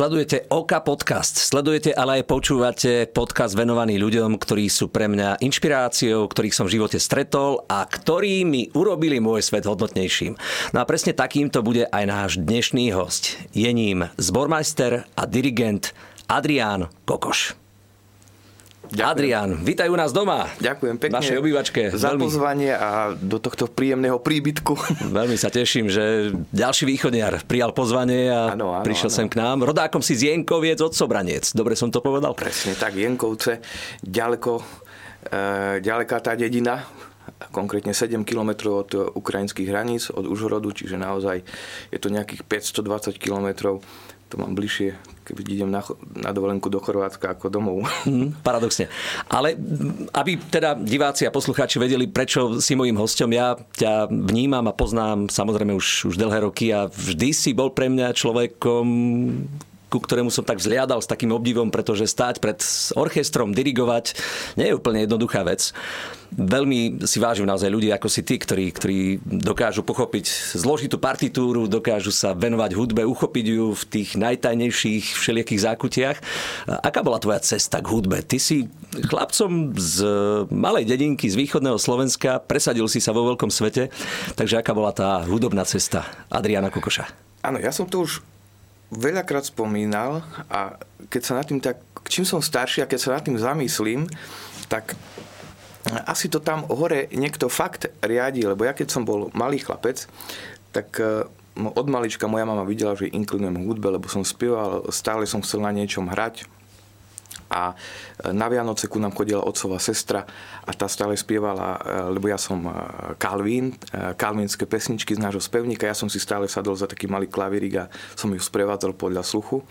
[0.00, 6.24] Sledujete Oka podcast, sledujete, ale aj počúvate podcast venovaný ľuďom, ktorí sú pre mňa inšpiráciou,
[6.24, 10.40] ktorých som v živote stretol a ktorí mi urobili môj svet hodnotnejším.
[10.72, 13.36] No a presne takýmto bude aj náš dnešný host.
[13.52, 15.92] Je ním zbormajster a dirigent
[16.32, 17.59] Adrián Kokoš.
[18.90, 19.06] Ďakujem.
[19.06, 20.50] Adrian, vítaj u nás doma.
[20.58, 21.22] Ďakujem pekne.
[21.22, 21.80] Našej obývačke.
[21.94, 22.26] Za veľmi...
[22.26, 24.74] pozvanie a do tohto príjemného príbytku.
[25.18, 29.16] Veľmi sa teším, že ďalší východniar prijal pozvanie a ano, ano, prišiel ano.
[29.22, 29.62] sem k nám.
[29.62, 31.54] Rodákom si z Jenkoviec od Sobranec.
[31.54, 32.34] Dobre som to povedal?
[32.34, 33.62] Presne tak, Jenkovce.
[34.02, 35.42] Ďaleko, e,
[35.78, 36.82] ďaleká tá dedina,
[37.54, 41.46] konkrétne 7 km od ukrajinských hraníc, od Užhorodu, čiže naozaj
[41.94, 43.78] je to nejakých 520 km
[44.30, 44.94] to mám bližšie,
[45.34, 45.80] keď idem na,
[46.16, 47.86] na dovolenku do Chorvátska ako domov.
[48.08, 48.90] Mm, paradoxne.
[49.28, 49.54] Ale
[50.14, 55.30] aby teda diváci a poslucháči vedeli, prečo si mojím hostom, ja ťa vnímam a poznám
[55.30, 58.86] samozrejme už, už dlhé roky a vždy si bol pre mňa človekom,
[59.90, 62.62] ku ktorému som tak vzliadal s takým obdivom, pretože stáť pred
[62.94, 64.14] orchestrom, dirigovať,
[64.54, 65.74] nie je úplne jednoduchá vec.
[66.30, 72.14] Veľmi si vážim naozaj ľudí ako si ty, ktorí, ktorí dokážu pochopiť zložitú partitúru, dokážu
[72.14, 76.16] sa venovať hudbe, uchopiť ju v tých najtajnejších všelijakých zákutiach.
[76.86, 78.22] Aká bola tvoja cesta k hudbe?
[78.22, 78.70] Ty si
[79.10, 80.06] chlapcom z
[80.54, 83.90] malej dedinky z východného Slovenska, presadil si sa vo veľkom svete,
[84.38, 87.10] takže aká bola tá hudobná cesta Adriana Kokoša?
[87.42, 88.22] Áno, ja som to už
[88.90, 90.74] veľakrát spomínal a
[91.08, 91.78] keď sa nad tým tak,
[92.10, 94.10] čím som starší a keď sa nad tým zamyslím,
[94.66, 94.98] tak
[96.06, 100.04] asi to tam hore niekto fakt riadi, lebo ja keď som bol malý chlapec,
[100.70, 101.24] tak e,
[101.56, 105.72] od malička moja mama videla, že inklinujem hudbe, lebo som spieval, stále som chcel na
[105.72, 106.44] niečom hrať,
[107.50, 110.22] a e, na Vianoce ku nám chodila otcová sestra
[110.62, 111.78] a tá stále spievala, e,
[112.14, 112.72] lebo ja som e,
[114.14, 117.84] kalvínske pesničky z nášho spevníka, ja som si stále sadol za taký malý klavírik a
[118.14, 119.66] som ju sprevádzal podľa sluchu.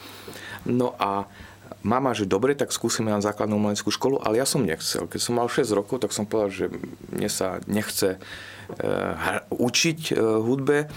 [0.67, 1.23] No a
[1.79, 5.07] mama, že dobre, tak skúsime na základnú umeleckú školu, ale ja som nechcel.
[5.07, 6.65] Keď som mal 6 rokov, tak som povedal, že
[7.15, 8.19] mne sa nechce
[9.49, 10.91] učiť hudbe.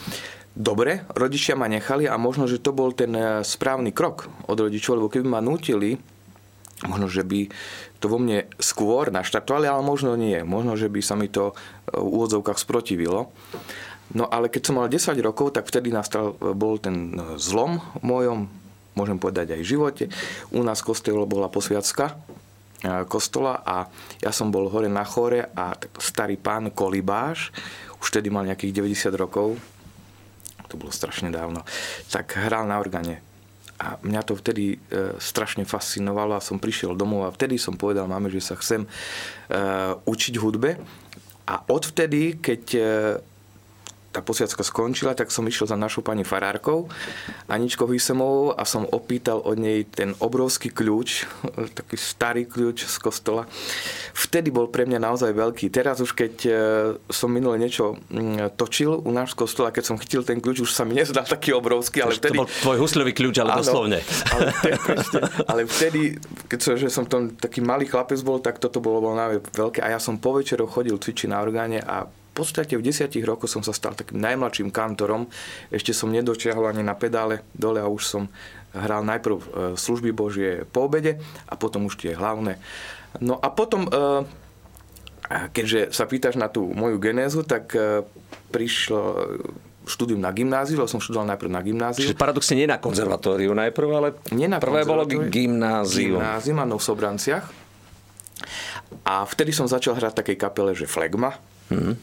[0.52, 5.08] Dobre, rodičia ma nechali a možno, že to bol ten správny krok od rodičov, lebo
[5.08, 5.96] keby ma nutili
[6.82, 7.46] Možno, že by
[8.02, 10.42] to vo mne skôr naštartovali, ale možno nie.
[10.42, 11.54] Možno, že by sa mi to
[11.94, 13.30] v úvodzovkách sprotivilo.
[14.12, 18.40] No ale keď som mal 10 rokov, tak vtedy nastal, bol ten zlom v mojom,
[18.98, 20.04] môžem povedať aj v živote.
[20.52, 22.14] U nás kostelo bola posviacka e,
[23.08, 23.88] kostola a
[24.20, 27.54] ja som bol hore na chore a starý pán Kolibáš,
[28.02, 29.56] už vtedy mal nejakých 90 rokov,
[30.68, 31.64] to bolo strašne dávno,
[32.12, 33.31] tak hral na organe
[33.82, 38.06] a mňa to vtedy e, strašne fascinovalo a som prišiel domov a vtedy som povedal
[38.06, 38.88] máme, že sa chcem e,
[40.06, 40.78] učiť hudbe.
[41.50, 42.82] A odvtedy, keď e,
[44.12, 46.92] tá posviacka skončila, tak som išiel za našou pani farárkou
[47.48, 51.24] Aničkou Hysemovou a som opýtal od nej ten obrovský kľúč,
[51.78, 53.48] taký starý kľúč z kostola.
[54.12, 55.72] Vtedy bol pre mňa naozaj veľký.
[55.72, 56.52] Teraz už keď e,
[57.08, 60.84] som minule niečo mm, točil u náš kostola, keď som chytil ten kľúč, už sa
[60.84, 62.36] mi nezdal taký obrovský, ale vtedy...
[62.36, 63.98] To bol tvoj husľový kľúč, ale áno, doslovne.
[64.28, 64.44] Ale,
[65.50, 66.20] ale vtedy,
[66.52, 69.96] keď som, že som tom taký malý chlapec bol, tak toto bolo, bolo veľké a
[69.96, 73.76] ja som po večeroch chodil cvičiť na orgáne a podstate v desiatich rokoch som sa
[73.76, 75.28] stal takým najmladším kantorom.
[75.68, 78.22] Ešte som nedočiahol ani na pedále dole a už som
[78.72, 82.56] hral najprv e, služby Božie po obede a potom už tie hlavné.
[83.20, 84.24] No a potom, e,
[85.52, 88.00] keďže sa pýtaš na tú moju genézu, tak e,
[88.48, 89.00] prišlo
[89.82, 92.06] štúdium na gymnáziu, lebo som študoval najprv na gymnáziu.
[92.06, 96.22] Čiže paradoxne nie na konzervatóriu najprv, ale nie na prvé bolo gymnázium.
[96.22, 97.44] Gymnázium, áno, v Sobranciach.
[99.02, 101.34] A vtedy som začal hrať v takej kapele, že Flegma,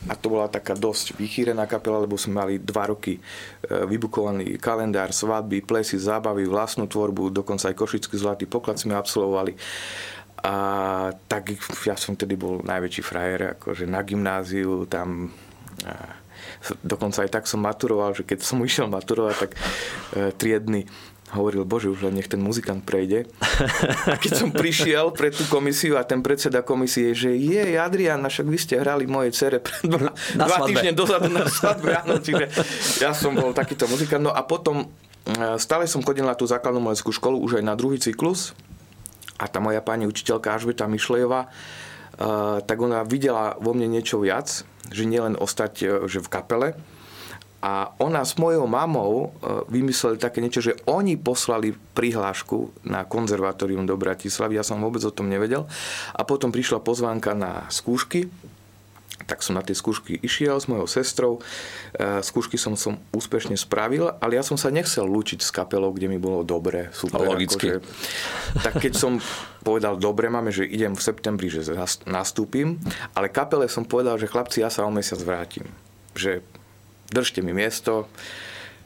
[0.09, 3.22] a to bola taká dosť vychýrená kapela, lebo sme mali dva roky e,
[3.85, 9.53] vybukovaný kalendár, svadby, plesy, zábavy, vlastnú tvorbu, dokonca aj Košický zlatý poklad sme absolvovali.
[10.40, 10.56] A
[11.28, 11.52] tak
[11.84, 15.36] ja som tedy bol najväčší frajer, akože na gymnáziu tam
[16.83, 19.60] dokonca aj tak som maturoval, že keď som išiel maturovať, tak e,
[20.36, 20.88] triedny
[21.34, 23.30] hovoril, bože, už len nech ten muzikant prejde.
[24.10, 28.48] A keď som prišiel pre tú komisiu a ten predseda komisie, že je, Adrian, však
[28.50, 31.94] vy ste hrali moje cere pred dva, dva týždne dozadu na svadbe.
[32.02, 32.50] Áno, čiže
[32.98, 34.26] ja som bol takýto muzikant.
[34.26, 37.78] No a potom e, stále som chodil na tú základnú maleckú školu, už aj na
[37.78, 38.58] druhý cyklus.
[39.40, 41.50] A tá moja pani učiteľka Ažbeta Myšlejová, e,
[42.66, 46.74] tak ona videla vo mne niečo viac, že nielen ostať e, že v kapele,
[47.60, 49.28] a ona s mojou mamou e,
[49.68, 54.56] vymysleli také niečo, že oni poslali prihlášku na konzervatórium do Bratislavy.
[54.56, 55.68] Ja som vôbec o tom nevedel.
[56.16, 58.32] A potom prišla pozvánka na skúšky
[59.30, 61.34] tak som na tie skúšky išiel s mojou sestrou.
[61.94, 66.10] E, skúšky som, som úspešne spravil, ale ja som sa nechcel lúčiť s kapelou, kde
[66.10, 67.22] mi bolo dobre, super.
[67.30, 67.78] Logicky.
[67.78, 67.86] Akože,
[68.66, 69.22] tak keď som
[69.62, 71.62] povedal, dobre, máme, že idem v septembri, že
[72.10, 72.82] nastúpim,
[73.14, 75.70] ale kapele som povedal, že chlapci, ja sa o mesiac vrátim.
[76.18, 76.42] Že
[77.10, 78.08] držte mi miesto.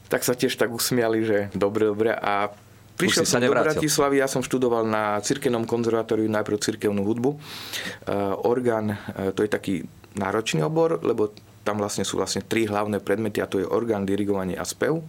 [0.08, 2.12] Tak sa tiež tak usmiali, že dobre, dobre.
[2.12, 2.52] A
[2.94, 7.30] Prišiel som do Bratislavy, ja som študoval na cirkevnom konzervatóriu najprv cirkevnú hudbu.
[7.34, 9.74] Uh, orgán, uh, to je taký
[10.14, 11.34] náročný obor, lebo
[11.66, 15.02] tam vlastne sú vlastne tri hlavné predmety a to je orgán, dirigovanie a spev.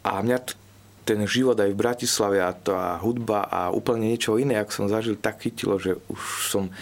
[0.00, 0.56] A mňa t-
[1.04, 5.20] ten život aj v Bratislave a tá hudba a úplne niečo iné, ako som zažil,
[5.20, 6.72] tak chytilo, že už som,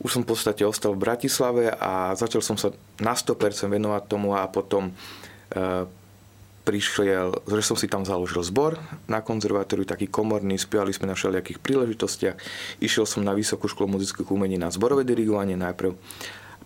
[0.00, 4.32] už som v podstate ostal v Bratislave a začal som sa na 100% venovať tomu
[4.32, 5.84] a potom uh,
[6.64, 8.76] prišiel, že som si tam založil zbor
[9.08, 12.36] na konzervatóriu, taký komorný, spievali sme na všelijakých príležitostiach.
[12.84, 15.96] Išiel som na Vysokú školu muzických umení na zborové dirigovanie najprv,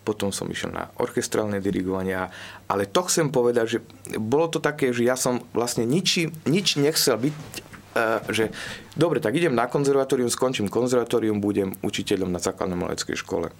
[0.04, 2.28] potom som išiel na orchestrálne dirigovanie,
[2.68, 3.78] ale to chcem povedať, že
[4.20, 7.73] bolo to také, že ja som vlastne nič, nič nechcel byť, e,
[8.28, 8.50] že
[8.98, 13.54] dobre, tak idem na konzervatórium, skončím konzervatórium, budem učiteľom na základnej maleckej škole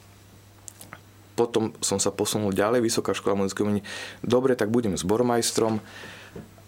[1.34, 3.82] potom som sa posunul ďalej, Vysoká škola muzického umení.
[4.22, 5.82] Dobre, tak budem zbormajstrom.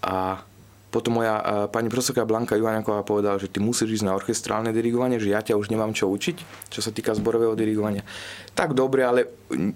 [0.02, 0.42] A
[0.90, 5.34] potom moja pani profesorka Blanka Ivaniaková povedala, že ty musíš ísť na orchestrálne dirigovanie, že
[5.34, 8.06] ja ťa už nemám čo učiť, čo sa týka zborového dirigovania.
[8.54, 9.28] Tak dobre, ale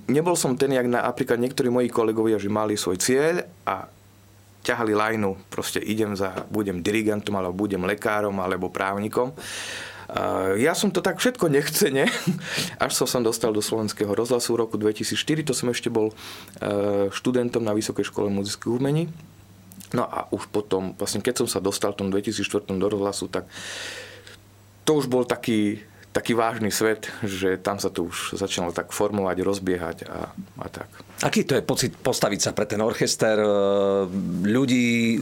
[0.06, 3.90] nebol som ten, jak napríklad niektorí moji kolegovia, že mali svoj cieľ a
[4.60, 9.32] ťahali lajnu, proste idem za, budem dirigentom, alebo budem lekárom, alebo právnikom.
[10.58, 12.10] Ja som to tak všetko nechcene,
[12.84, 16.14] až som sa dostal do slovenského rozhlasu v roku 2004, to som ešte bol e,
[17.14, 19.06] študentom na Vysokej škole muzických umení
[19.90, 23.50] No a už potom, vlastne keď som sa dostal v tom 2004 do rozhlasu, tak
[24.86, 25.82] to už bol taký,
[26.14, 30.30] taký vážny svet, že tam sa to už začalo tak formovať, rozbiehať a,
[30.62, 30.86] a tak.
[31.20, 33.48] Aký to je pocit postaviť sa pre ten orchester e,
[34.48, 35.20] ľudí,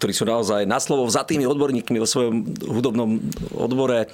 [0.00, 3.20] ktorí sú naozaj na slovo vzatými odborníkmi vo svojom hudobnom
[3.52, 4.06] odbore, e,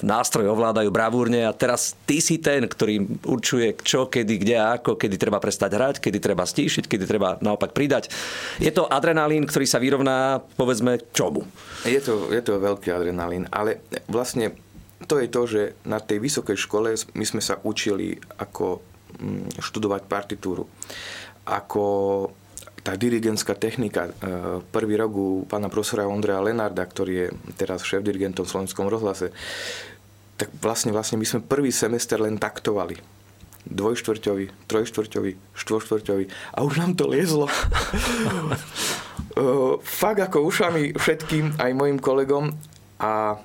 [0.00, 4.96] nástroj ovládajú bravúrne a teraz ty si ten, ktorý určuje čo, kedy, kde a ako,
[4.96, 8.08] kedy treba prestať hrať, kedy treba stíšiť, kedy treba naopak pridať.
[8.56, 11.44] Je to adrenalín, ktorý sa vyrovná, povedzme, čomu?
[11.84, 14.56] Je to, je to veľký adrenalín, ale vlastne
[15.04, 18.80] to je to, že na tej vysokej škole my sme sa učili ako
[19.60, 20.66] študovať partitúru.
[21.44, 21.86] Ako
[22.80, 24.12] tá dirigentská technika, e,
[24.72, 27.26] prvý rok u pána profesora Ondreja Lenarda, ktorý je
[27.60, 29.36] teraz šéf-dirigentom v Slovenskom rozhlase,
[30.40, 32.96] tak vlastne, vlastne my sme prvý semester len taktovali.
[33.68, 36.24] Dvojštvrťový, trojštvrťový, štvorštvrťový
[36.56, 37.46] a už nám to liezlo.
[39.30, 39.46] E,
[39.78, 42.50] fakt ako ušami všetkým, aj mojim kolegom
[42.98, 43.38] a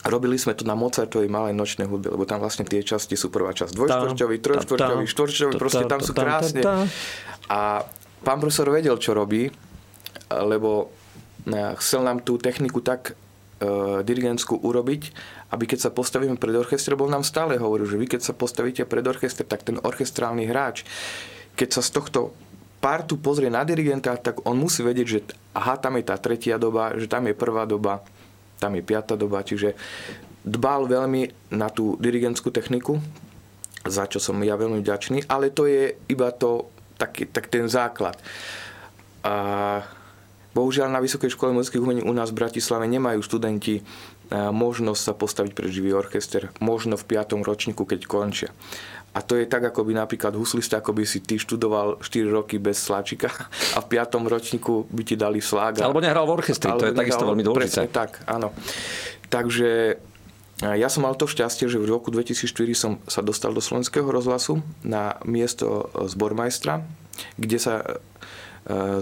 [0.00, 3.52] Robili sme to na Mozartovej malej nočnej hudbe, lebo tam vlastne tie časti sú prvá
[3.52, 6.64] časť dvojštvrťový, trojštvrťový, štvorštvrťový, proste tam sú krásne.
[7.52, 7.84] A
[8.24, 9.52] pán profesor vedel, čo robí,
[10.32, 10.88] lebo
[11.44, 15.02] e, chcel nám tú techniku tak uh, dirigentskú urobiť,
[15.52, 18.88] aby keď sa postavíme pred orchester, bol nám stále hovoril, že vy keď sa postavíte
[18.88, 20.86] pred orchester, tak ten orchestrálny hráč,
[21.58, 22.20] keď sa z tohto
[22.80, 25.20] partu pozrie na dirigenta, tak on musí vedieť, že
[25.52, 28.00] aha, tam je tá tretia doba, že tam je prvá doba,
[28.60, 29.72] tam je piata doba, čiže
[30.44, 33.00] dbal veľmi na tú dirigentskú techniku,
[33.88, 36.68] za čo som ja veľmi vďačný, ale to je iba to,
[37.00, 38.20] tak, tak ten základ.
[39.24, 39.34] A
[40.52, 43.80] bohužiaľ na Vysokej škole muzických umení u nás v Bratislave nemajú študenti
[44.30, 47.42] možnosť sa postaviť pre živý orchester, možno v 5.
[47.42, 48.50] ročníku, keď končia.
[49.10, 52.62] A to je tak, ako by napríklad huslista, ako by si ty študoval 4 roky
[52.62, 53.26] bez sláčika
[53.74, 54.22] a v 5.
[54.22, 55.82] ročníku by ti dali slága.
[55.82, 57.90] Alebo nehral v orchestri, to je takisto veľmi dôležité.
[57.90, 58.54] Presne tak, áno.
[59.26, 59.98] Takže
[60.62, 64.62] ja som mal to šťastie, že v roku 2004 som sa dostal do slovenského rozhlasu
[64.86, 66.86] na miesto zbormajstra,
[67.34, 67.98] kde sa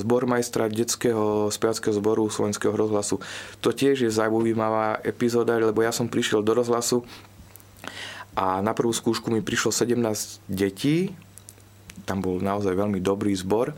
[0.03, 3.21] zbormajstra detského spevackého zboru slovenského rozhlasu.
[3.61, 7.05] To tiež je zaujímavá epizóda, lebo ja som prišiel do rozhlasu
[8.39, 9.99] a na prvú skúšku mi prišlo 17
[10.47, 11.11] detí,
[12.07, 13.75] tam bol naozaj veľmi dobrý zbor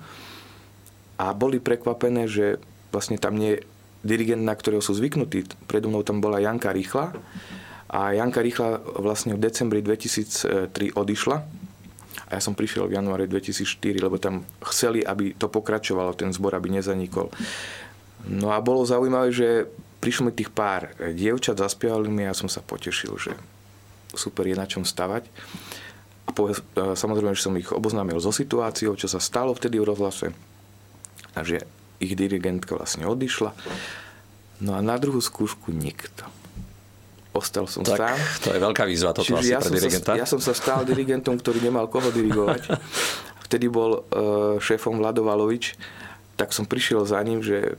[1.17, 2.61] a boli prekvapené, že
[2.93, 3.65] vlastne tam nie je
[4.05, 5.49] dirigent, na ktorého sú zvyknutí.
[5.69, 7.13] Predo mnou tam bola Janka Rýchla
[7.89, 11.37] a Janka Rýchla vlastne v decembri 2003 odišla
[12.29, 16.53] a ja som prišiel v januári 2004, lebo tam chceli, aby to pokračovalo, ten zbor,
[16.59, 17.33] aby nezanikol.
[18.29, 19.49] No a bolo zaujímavé, že
[20.01, 23.33] prišlo mi tých pár dievčat, zaspievali mi a ja som sa potešil, že
[24.17, 25.29] super je na čom stavať.
[26.29, 29.89] A po, e, samozrejme, že som ich oboznámil so situáciou, čo sa stalo vtedy v
[29.89, 30.33] rozhlase
[31.35, 31.65] a že
[32.01, 33.53] ich dirigentka vlastne odišla.
[34.61, 36.29] No a na druhú skúšku nikto.
[37.31, 38.19] Ostal som tak, sám.
[38.43, 40.11] to je veľká výzva toto Čiže asi ja pre dirigenta.
[40.15, 42.67] Sa, ja som sa stal dirigentom, ktorý nemal koho dirigovať.
[43.51, 45.75] Vtedy bol uh, šéfom Vlado Valovič,
[46.35, 47.79] tak som prišiel za ním, že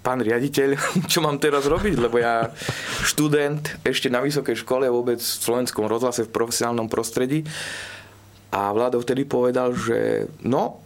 [0.00, 0.76] pán riaditeľ,
[1.12, 2.48] čo mám teraz robiť, lebo ja
[3.04, 7.44] študent ešte na vysokej škole vôbec v slovenskom rozhlase v profesionálnom prostredí
[8.50, 10.82] a Vlado vtedy povedal, že no,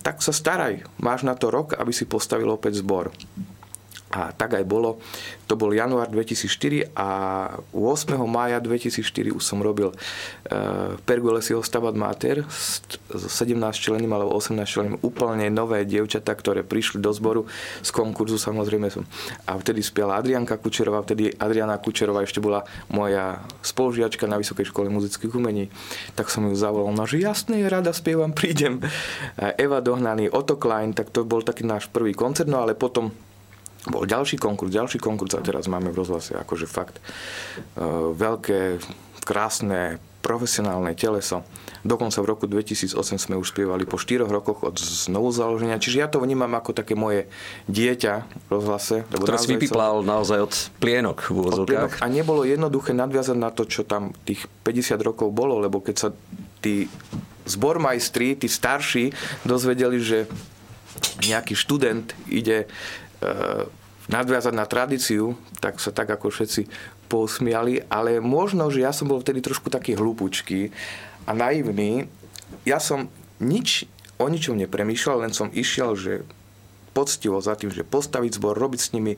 [0.00, 3.12] tak sa staraj, máš na to rok, aby si postavil opäť zbor.
[4.12, 5.00] A tak aj bolo.
[5.48, 7.08] To bol január 2004 a
[7.72, 8.12] 8.
[8.28, 14.96] mája 2004 už som robil uh, Pergolesiho Stabat Mater s 17 členým alebo 18 členým
[15.00, 17.48] úplne nové dievčatá, ktoré prišli do zboru
[17.80, 19.08] z konkurzu samozrejme som.
[19.48, 24.92] A vtedy spiala Adrianka Kučerová, vtedy Adriana Kučerová ešte bola moja spolužiačka na Vysokej škole
[24.92, 25.72] muzických umení.
[26.16, 28.84] Tak som ju zavolal, no že jasne, rada spievam, prídem.
[29.56, 33.12] Eva Dohnaný, Otto Klein, tak to bol taký náš prvý koncert, no ale potom
[33.90, 37.02] bol ďalší konkurs, ďalší konkurs a teraz máme v rozhlase akože fakt
[37.78, 38.78] uh, veľké,
[39.26, 41.42] krásne, profesionálne teleso.
[41.82, 45.82] Dokonca v roku 2008 sme už spievali po 4 rokoch od znovu založenia.
[45.82, 47.26] Čiže ja to vnímam ako také moje
[47.66, 48.14] dieťa
[48.46, 49.02] v rozhlase.
[49.10, 50.06] Ktoré si vypiplal som...
[50.06, 51.98] naozaj od plienok v úvodzovkách.
[51.98, 56.08] A nebolo jednoduché nadviazať na to, čo tam tých 50 rokov bolo, lebo keď sa
[56.62, 56.86] tí
[57.50, 59.10] zbormajstri, tí starší,
[59.42, 60.30] dozvedeli, že
[61.26, 62.70] nejaký študent ide
[64.10, 66.66] nadviazať na tradíciu, tak sa tak ako všetci
[67.06, 70.72] posmiali, ale možno, že ja som bol vtedy trošku taký hlupučký
[71.28, 72.08] a naivný.
[72.66, 73.86] Ja som nič
[74.18, 76.12] o ničom nepremýšľal, len som išiel, že
[76.92, 79.16] poctivo za tým, že postaviť zbor, robiť s nimi.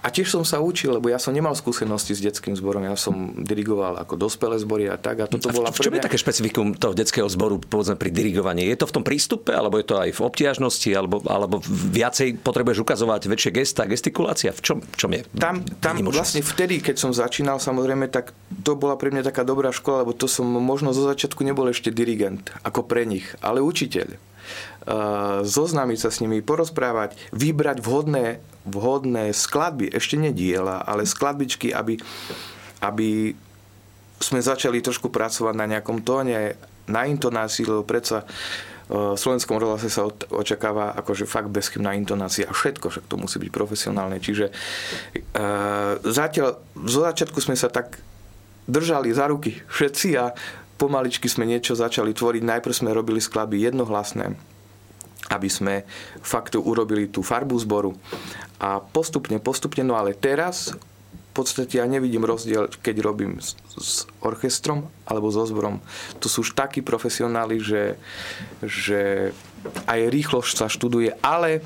[0.00, 3.34] A tiež som sa učil, lebo ja som nemal skúsenosti s detským zborom, ja som
[3.36, 5.22] dirigoval ako dospelé zbory a tak.
[5.22, 8.14] A toto a v, bola v čom je také špecifikum toho detského zboru, povedzme pri
[8.14, 8.70] dirigovaní?
[8.70, 12.86] Je to v tom prístupe, alebo je to aj v obtiažnosti, alebo, alebo viacej potrebuješ
[12.86, 14.54] ukazovať väčšie gesta, gestikulácia?
[14.54, 15.26] V čom, čom je?
[15.34, 18.30] Tam, tam vlastne vtedy, keď som začínal, samozrejme, tak
[18.62, 21.90] to bola pre mňa taká dobrá škola, lebo to som možno zo začiatku nebol ešte
[21.90, 24.35] dirigent, ako pre nich, ale učiteľ
[25.42, 31.98] zoznámiť sa s nimi, porozprávať, vybrať vhodné, vhodné skladby, ešte nie diela, ale skladbičky, aby,
[32.82, 33.34] aby
[34.22, 38.22] sme začali trošku pracovať na nejakom tóne, na intonácii, lebo predsa
[38.86, 43.50] v slovenskom rozhlase sa očakáva akože fakt bezchybná intonácia a všetko, však to musí byť
[43.50, 44.22] profesionálne.
[44.22, 44.54] Čiže
[46.06, 47.98] zatiaľ, zo začiatku sme sa tak
[48.70, 50.30] držali za ruky všetci a
[50.76, 52.42] pomaličky sme niečo začali tvoriť.
[52.44, 54.36] Najprv sme robili skladby jednohlasné,
[55.32, 55.88] aby sme
[56.20, 57.96] fakt urobili tú farbu zboru.
[58.60, 60.76] A postupne, postupne, no ale teraz
[61.36, 65.84] v podstate ja nevidím rozdiel, keď robím s, s orchestrom alebo so zborom.
[66.24, 68.00] To sú už takí profesionáli, že,
[68.64, 69.32] že
[69.84, 71.60] aj rýchlosť sa študuje, ale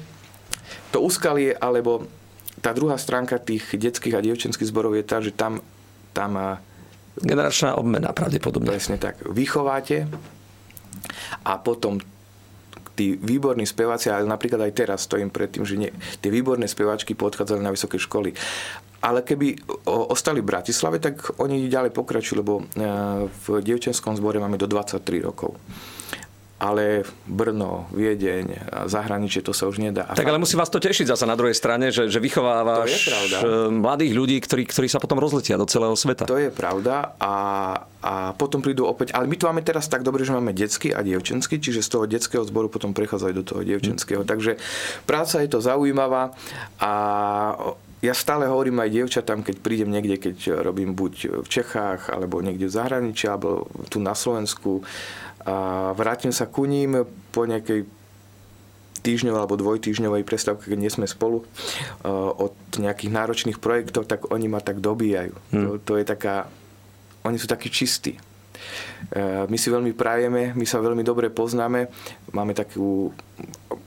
[0.91, 2.11] to úskalie, alebo
[2.59, 5.63] tá druhá stránka tých detských a dievčenských zborov je tá, že tam,
[6.11, 6.61] tam
[7.19, 8.71] Generačná obmena pravdepodobne.
[8.71, 9.19] Presne tak.
[9.27, 10.07] Vychováte
[11.43, 11.99] a potom
[12.95, 15.91] tí výborní speváci, ale napríklad aj teraz stojím pred tým, že nie,
[16.21, 18.37] tie výborné speváčky podchádzali na vysoké školy.
[19.01, 19.57] Ale keby
[19.89, 22.65] ostali v Bratislave, tak oni ďalej pokračujú, lebo e,
[23.25, 25.57] v dievčenskom zbore máme do 23 rokov
[26.61, 30.05] ale Brno, Viedeň, zahraničie to sa už nedá.
[30.05, 33.09] tak ale musí vás to tešiť zasa na druhej strane, že, že vychovávaš
[33.73, 36.29] mladých ľudí, ktorí, ktorí sa potom rozletia do celého sveta.
[36.29, 37.35] To je pravda a,
[38.05, 41.01] a potom prídu opäť, ale my tu máme teraz tak dobre, že máme detský a
[41.01, 44.23] dievčenský, čiže z toho detského zboru potom prechádzajú do toho dievčenského.
[44.23, 44.29] Hmm.
[44.29, 44.61] Takže
[45.09, 46.37] práca je to zaujímavá
[46.77, 46.93] a
[48.01, 52.69] ja stále hovorím aj dievčatám, keď prídem niekde, keď robím buď v Čechách, alebo niekde
[52.69, 54.81] v zahraničí, alebo tu na Slovensku,
[55.47, 57.89] a vrátim sa ku ním po nejakej
[59.01, 61.49] týždňovej alebo dvojtýždňovej prestávke, keď nie sme spolu,
[62.37, 65.35] od nejakých náročných projektov, tak oni ma tak dobíjajú.
[65.57, 65.65] Hmm.
[65.65, 66.47] To, to je taká...
[67.25, 68.17] Oni sú takí čistí.
[68.17, 68.21] E,
[69.49, 71.89] my si veľmi prajeme, my sa veľmi dobre poznáme,
[72.33, 73.13] máme takú,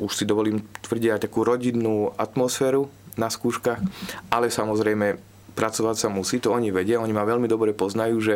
[0.01, 3.81] už si dovolím tvrdiť, aj takú rodinnú atmosféru na skúškach,
[4.29, 5.17] ale samozrejme
[5.53, 8.35] pracovať sa musí, to oni vedia, oni ma veľmi dobre poznajú, že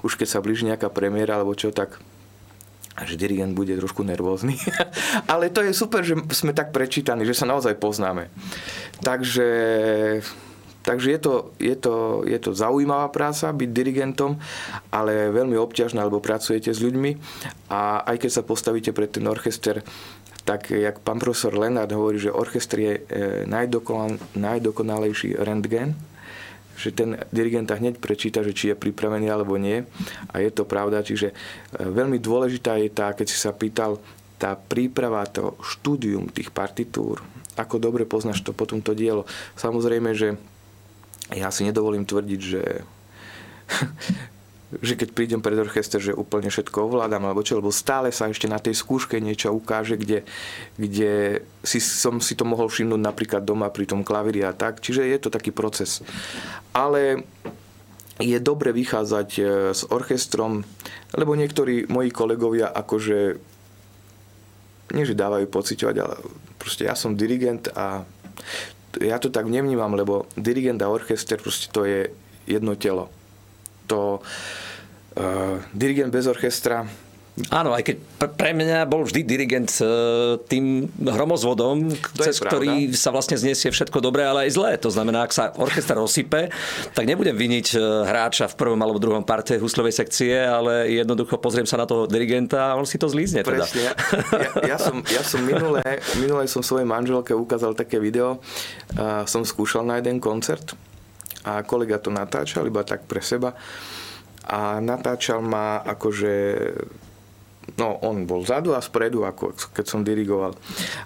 [0.00, 2.00] už keď sa blíži nejaká premiéra alebo čo, tak
[3.02, 4.54] že dirigent bude trošku nervózny.
[5.32, 8.30] Ale to je super, že sme tak prečítaní, že sa naozaj poznáme.
[9.02, 9.48] Takže,
[10.86, 14.38] takže je, to, je, to, je to zaujímavá práca byť dirigentom,
[14.94, 17.18] ale veľmi obťažná, lebo pracujete s ľuďmi
[17.74, 19.82] a aj keď sa postavíte pred ten orchester,
[20.44, 23.02] tak jak pán profesor Lenard hovorí, že orchester je e,
[24.36, 25.96] najdokonalejší rentgen,
[26.74, 29.86] že ten dirigent hneď prečíta, že či je pripravený alebo nie.
[30.30, 31.34] A je to pravda, čiže e,
[31.80, 34.02] veľmi dôležitá je tá, keď si sa pýtal,
[34.36, 37.22] tá príprava, to štúdium tých partitúr,
[37.54, 39.24] ako dobre poznáš to potom to dielo.
[39.54, 40.34] Samozrejme, že
[41.32, 42.62] ja si nedovolím tvrdiť, že
[44.80, 48.48] že keď prídem pred orchester, že úplne všetko ovládam, alebo čo, lebo stále sa ešte
[48.48, 50.26] na tej skúške niečo ukáže, kde,
[50.80, 54.80] kde si, som si to mohol všimnúť napríklad doma pri tom klavíri a tak.
[54.80, 56.00] Čiže je to taký proces.
[56.72, 57.22] Ale
[58.22, 59.42] je dobre vychádzať e,
[59.74, 60.62] s orchestrom,
[61.18, 63.18] lebo niektorí moji kolegovia akože
[64.94, 66.16] nie, že dávajú pociťovať, ale
[66.60, 68.06] proste ja som dirigent a
[69.02, 72.06] ja to tak nevnímam, lebo dirigent a orchester proste to je
[72.46, 73.10] jedno telo.
[73.90, 74.22] To
[75.74, 76.82] dirigent bez orchestra
[77.50, 77.96] Áno, aj keď
[78.38, 83.98] pre mňa bol vždy dirigent uh, tým hromozvodom, to cez ktorý sa vlastne zniesie všetko
[83.98, 84.70] dobré, ale aj zlé.
[84.78, 86.54] To znamená, ak sa orchester rozsype,
[86.94, 91.66] tak nebudem viniť uh, hráča v prvom alebo druhom parte huslovej sekcie, ale jednoducho pozriem
[91.66, 93.42] sa na toho dirigenta a on si to zlízne.
[93.42, 93.66] Teda.
[93.66, 93.82] Presne.
[93.82, 93.92] Ja,
[94.62, 95.82] ja, som, ja som minulé,
[96.22, 98.38] minulé som svojej manželke ukázal také video,
[98.94, 100.78] uh, som skúšal na jeden koncert
[101.42, 103.58] a kolega to natáčal iba tak pre seba
[104.44, 106.34] a natáčal ma akože
[107.80, 110.52] no on bol vzadu a spredu, ako keď som dirigoval.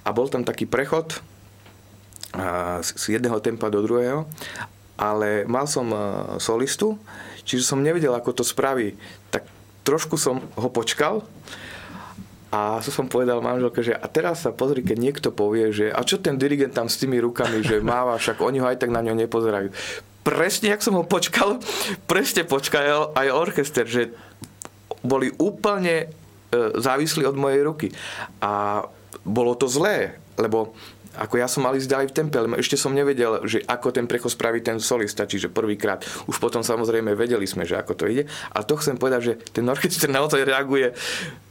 [0.03, 1.23] A bol tam taký prechod
[2.35, 4.27] a, z jedného tempa do druhého,
[4.99, 5.87] ale mal som
[6.43, 6.99] solistu,
[7.47, 8.99] čiže som nevedel, ako to spraví.
[9.31, 9.47] Tak
[9.87, 11.23] trošku som ho počkal
[12.49, 16.19] a som povedal manželke, že a teraz sa pozri, keď niekto povie, že a čo
[16.19, 19.15] ten dirigent tam s tými rukami, že máva, však oni ho aj tak na ňo
[19.15, 19.71] nepozerajú
[20.29, 21.57] presne, jak som ho počkal,
[22.05, 24.13] presne počkal aj orchester, že
[25.01, 26.07] boli úplne e,
[26.77, 27.89] závislí od mojej ruky.
[28.45, 28.85] A
[29.25, 30.77] bolo to zlé, lebo
[31.19, 34.07] ako ja som mal ísť ďalej v tempe, ale ešte som nevedel, že ako ten
[34.07, 36.07] prechod spraví ten solista, čiže prvýkrát.
[36.31, 38.31] Už potom samozrejme vedeli sme, že ako to ide.
[38.55, 40.95] A to chcem povedať, že ten orchester naozaj reaguje,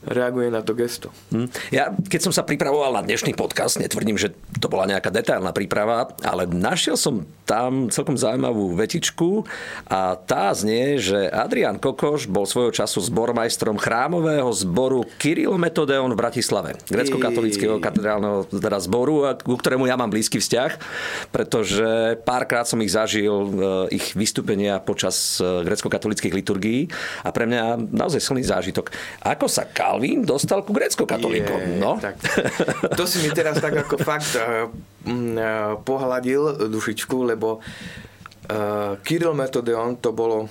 [0.07, 1.11] reaguje na to gesto.
[1.35, 1.51] Hm.
[1.75, 4.31] Ja, keď som sa pripravoval na dnešný podcast, netvrdím, že
[4.63, 9.43] to bola nejaká detailná príprava, ale našiel som tam celkom zaujímavú vetičku
[9.87, 16.19] a tá znie, že Adrian Kokoš bol svojho času zbormajstrom chrámového zboru Kirill Metodeon v
[16.19, 20.71] Bratislave, grecko-katolického katedrálneho teda zboru, ku ktorému ja mám blízky vzťah,
[21.33, 26.87] pretože párkrát som ich zažil, eh, ich vystúpenia počas eh, grecko-katolických liturgií
[27.25, 28.93] a pre mňa naozaj silný zážitok.
[29.25, 31.81] Ako sa Kalvín dostal ku grecko-katolíkom?
[31.81, 31.97] No?
[31.97, 32.15] Tak,
[32.99, 34.69] to si mi teraz tak ako fakt uh,
[35.81, 40.47] pohľadil dušičku, lebo uh, Kirill Metodeon to bolo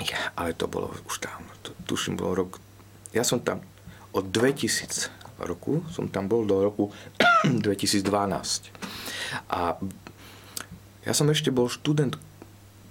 [0.00, 2.58] ja, ale to bolo už tam, to, tuším, bolo rok,
[3.12, 3.62] ja som tam
[4.16, 6.90] od 2000 roku, som tam bol do roku
[7.44, 8.02] 2012.
[9.50, 9.76] A
[11.02, 12.14] ja som ešte bol študent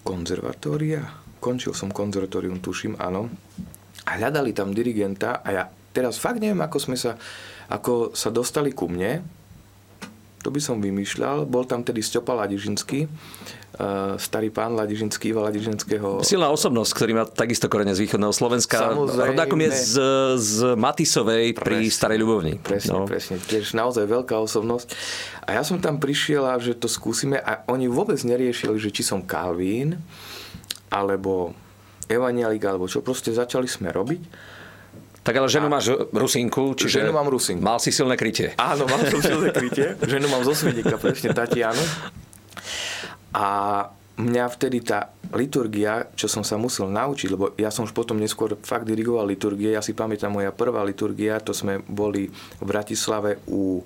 [0.04, 1.08] konzervatória,
[1.40, 3.32] končil som konzervatórium, tuším, áno.
[4.06, 5.64] A hľadali tam dirigenta a ja
[5.96, 7.16] teraz fakt neviem, ako sme sa,
[7.72, 9.22] ako sa dostali ku mne,
[10.42, 11.46] to by som vymýšľal.
[11.46, 16.26] Bol tam tedy Stiopa Ladižinský, uh, starý pán Ladižinský, Iva Ladižinského.
[16.26, 18.92] Silná osobnosť, ktorý má takisto korene z východného Slovenska.
[18.92, 19.38] Samozrejme.
[19.38, 19.96] Rodákom je z,
[20.42, 22.54] z Matisovej presne, pri Starej Ľubovni.
[22.58, 23.06] Presne, no.
[23.06, 23.38] presne.
[23.38, 24.88] Tiež naozaj veľká osobnosť.
[25.46, 29.06] A ja som tam prišiel a že to skúsime a oni vôbec neriešili, že či
[29.06, 30.02] som Calvín,
[30.92, 31.56] alebo
[32.12, 33.00] evanialik, alebo čo.
[33.00, 34.52] Proste začali sme robiť.
[35.22, 35.74] Tak ale ženu a...
[35.78, 37.62] máš Rusinku, čiže ženu mám Rusinku.
[37.62, 38.58] mal si silné krytie.
[38.58, 39.94] Áno, mal som silné krytie.
[40.02, 41.82] ženu mám zo Svedika, presne Tatianu.
[43.32, 43.48] A
[44.18, 48.60] mňa vtedy tá liturgia, čo som sa musel naučiť, lebo ja som už potom neskôr
[48.60, 52.28] fakt dirigoval liturgie, ja si pamätám moja prvá liturgia, to sme boli
[52.60, 53.84] v Bratislave u e,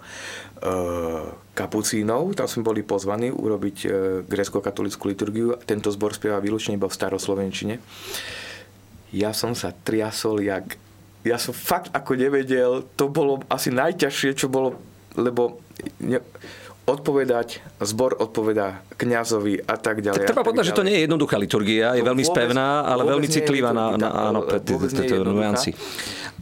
[1.54, 3.88] kapucínov, tam sme boli pozvaní urobiť e,
[4.26, 7.76] grécko-katolickú liturgiu, tento zbor spieva výlučne iba v staroslovenčine.
[9.14, 10.82] Ja som sa triasol jak
[11.26, 14.78] ja som fakt ako nevedel, to bolo asi najťažšie, čo bolo,
[15.18, 15.58] lebo
[15.98, 16.22] ne,
[16.86, 20.22] odpovedať, zbor odpovedá kňazovi a tak ďalej.
[20.22, 23.02] Tak treba povedať, že to nie je jednoduchá liturgia, je to veľmi vôbec, spevná, ale
[23.10, 25.74] veľmi citlivá na, na, áno, tieto nuancy.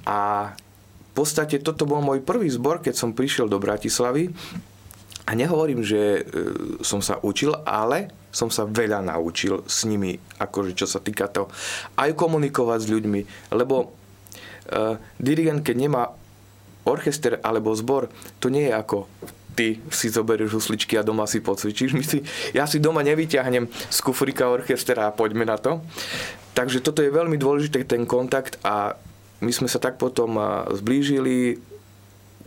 [0.04, 4.36] A v podstate toto bol môj prvý zbor, keď som prišiel do Bratislavy.
[5.24, 6.22] A nehovorím, že e,
[6.84, 11.48] som sa učil, ale som sa veľa naučil s nimi, akože čo sa týka to,
[11.96, 13.22] aj komunikovať s ľuďmi,
[13.56, 14.03] lebo
[15.20, 16.04] dirigent, keď nemá
[16.84, 18.12] orchester alebo zbor,
[18.44, 19.08] to nie je ako
[19.54, 21.94] ty si zoberieš husličky a doma si pocvičíš.
[21.94, 22.26] My si,
[22.58, 25.80] ja si doma nevyťahnem z kufrika orchestra a poďme na to.
[26.58, 28.98] Takže toto je veľmi dôležité, ten kontakt a
[29.42, 30.38] my sme sa tak potom
[30.74, 31.62] zblížili,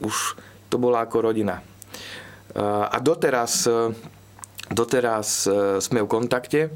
[0.02, 1.62] už to bola ako rodina.
[2.56, 3.70] A doteraz,
[4.66, 5.46] doteraz
[5.78, 6.74] sme v kontakte.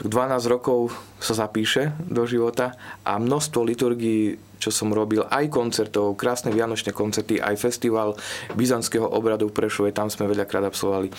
[0.00, 0.08] 12
[0.48, 2.72] rokov sa zapíše do života
[3.04, 8.14] a množstvo liturgií, čo som robil, aj koncertov, krásne vianočné koncerty, aj festival
[8.54, 11.10] byzantského obradu v Prešove, tam sme veľakrát absolvovali.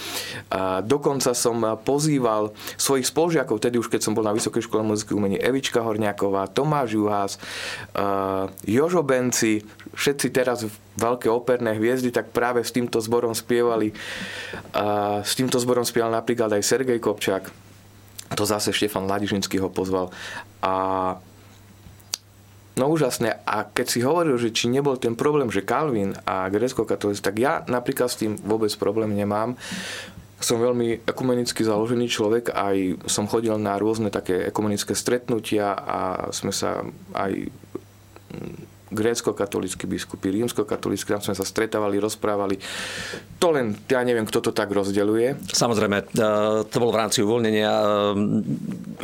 [0.47, 5.12] A dokonca som pozýval svojich spolužiakov, tedy už keď som bol na Vysokej škole muziky
[5.12, 7.36] umení, Evička Horniaková, Tomáš Juhás,
[8.63, 9.60] Jožo Benci,
[9.91, 10.63] všetci teraz
[10.95, 13.91] veľké operné hviezdy, tak práve s týmto zborom spievali.
[15.25, 17.49] S týmto zborom spieval napríklad aj Sergej Kopčák.
[18.34, 20.10] To zase Štefan Ladižinský ho pozval.
[20.62, 20.73] A
[22.73, 23.45] No úžasné.
[23.45, 27.38] A keď si hovoril, že či nebol ten problém, že Calvin a grecko katolíci tak
[27.38, 29.53] ja napríklad s tým vôbec problém nemám.
[30.41, 36.51] Som veľmi ekumenicky založený človek, aj som chodil na rôzne také ekumenické stretnutia a sme
[36.51, 36.83] sa
[37.15, 37.47] aj
[38.93, 42.62] grécko-katolícky biskupy, rímsko-katolícky, tam sme sa stretávali, rozprávali.
[43.41, 45.51] To len, ja neviem, kto to tak rozdeľuje.
[45.51, 46.25] Samozrejme, e,
[46.69, 47.71] to bolo v rámci uvoľnenia.
[47.73, 47.86] E,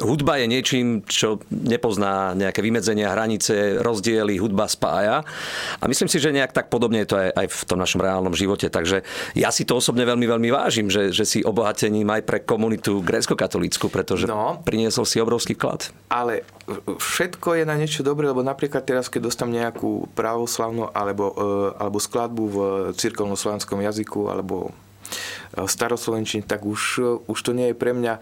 [0.06, 5.26] hudba je niečím, čo nepozná nejaké vymedzenia, hranice, rozdiely, hudba spája.
[5.82, 8.34] A myslím si, že nejak tak podobne je to aj, aj v tom našom reálnom
[8.38, 8.70] živote.
[8.72, 9.04] Takže
[9.36, 13.90] ja si to osobne veľmi, veľmi vážim, že, že si obohatením aj pre komunitu grécko-katolícku,
[13.90, 15.92] pretože no, priniesol si obrovský vklad.
[16.12, 16.44] Ale
[16.86, 19.79] všetko je na niečo dobré, lebo napríklad teraz, keď dostám nejakú
[20.14, 21.48] pravoslavnú alebo, e,
[21.80, 22.58] alebo skladbu v
[22.96, 24.72] cirkovno-slovenskom jazyku alebo e,
[25.66, 26.82] staroslovenčine, tak už,
[27.26, 28.22] už to nie je pre mňa e,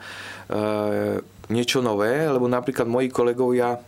[1.50, 3.82] niečo nové, lebo napríklad moji kolegovia,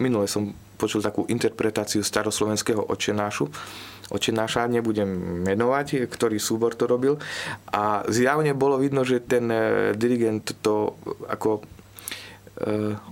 [0.00, 0.50] minule som
[0.80, 3.52] počul takú interpretáciu staroslovenského očenášu,
[4.10, 5.06] očenáša, nebudem
[5.44, 7.20] menovať, ktorý súbor to robil.
[7.68, 9.46] A zjavne bolo vidno, že ten
[9.94, 10.96] dirigent to
[11.28, 11.62] ako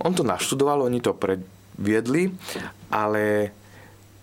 [0.01, 2.33] on to naštudoval, oni to predviedli,
[2.89, 3.53] ale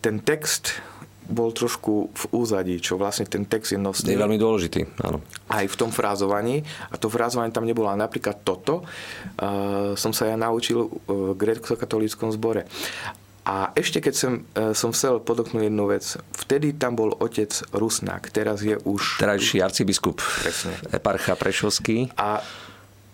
[0.07, 0.79] ten text
[1.27, 4.15] bol trošku v úzadí, čo vlastne ten text je nosný.
[4.15, 5.19] Je veľmi dôležitý, áno.
[5.51, 6.63] Aj v tom frázovaní.
[6.87, 7.91] A to frázovanie tam nebolo.
[7.91, 12.71] A napríklad toto uh, som sa ja naučil v grécko-katolíckom zbore.
[13.43, 16.07] A ešte keď som, uh, som chcel podoknúť jednu vec.
[16.47, 18.31] Vtedy tam bol otec Rusnák.
[18.31, 19.19] Teraz je už...
[19.19, 20.23] Terajší arcibiskup.
[20.23, 20.79] Presne.
[20.95, 22.15] Eparcha Prešovský.
[22.15, 22.39] A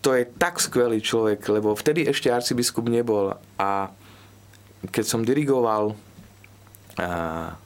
[0.05, 3.89] to je tak skvelý človek, lebo vtedy ešte arcibiskup nebol a
[4.93, 5.97] keď som dirigoval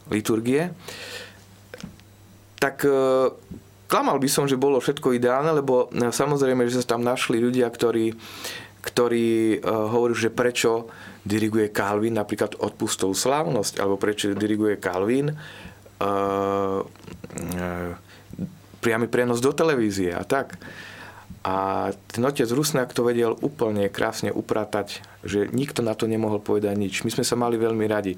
[0.08, 0.70] liturgie,
[2.56, 2.90] tak e,
[3.86, 7.68] klamal by som, že bolo všetko ideálne, lebo e, samozrejme, že sa tam našli ľudia,
[7.68, 8.16] ktorí,
[8.82, 10.88] ktorí e, hovorí, že prečo
[11.26, 15.34] diriguje Calvin napríklad odpustovú slávnosť, alebo prečo diriguje Calvin
[18.84, 20.60] priamy prenos do televízie a tak.
[21.40, 26.76] A ten otec Rusnák to vedel úplne krásne upratať, že nikto na to nemohol povedať
[26.76, 26.94] nič.
[27.00, 28.12] My sme sa mali veľmi radi.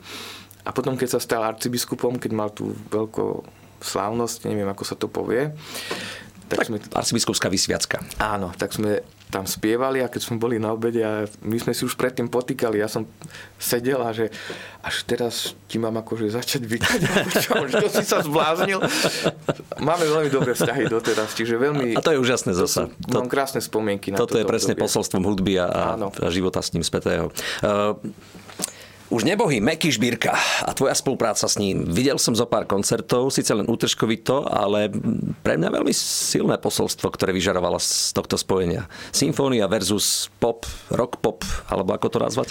[0.68, 3.40] A potom, keď sa stal arcibiskupom, keď mal tú veľkú
[3.80, 5.48] slávnosť, neviem, ako sa to povie,
[6.48, 6.76] tak, tak sme...
[6.92, 8.04] Arcibiskupská vysviacka.
[8.20, 11.84] Áno, tak sme tam spievali a keď sme boli na obede a my sme si
[11.84, 13.04] už predtým potýkali, ja som
[13.60, 14.32] sedel a že
[14.80, 17.00] až teraz ti mám akože začať vykať,
[17.44, 18.80] čo, čo si sa zbláznil.
[19.84, 21.92] Máme veľmi dobré vzťahy doteraz, čiže veľmi...
[21.92, 22.88] A to je úžasné zasa.
[23.12, 24.88] To, mám krásne spomienky na Toto je presne obdobie.
[24.88, 27.28] posolstvom hudby a, a života s ním spätého.
[27.60, 28.00] Uh,
[29.08, 30.36] už nebohý Meky Žbírka
[30.68, 31.88] a tvoja spolupráca s ním.
[31.88, 34.92] Videl som zo pár koncertov, síce len útržkovito, ale
[35.40, 38.84] pre mňa veľmi silné posolstvo, ktoré vyžarovalo z tohto spojenia.
[39.08, 41.40] Symfónia versus pop, rock pop,
[41.72, 42.48] alebo ako to nazvať?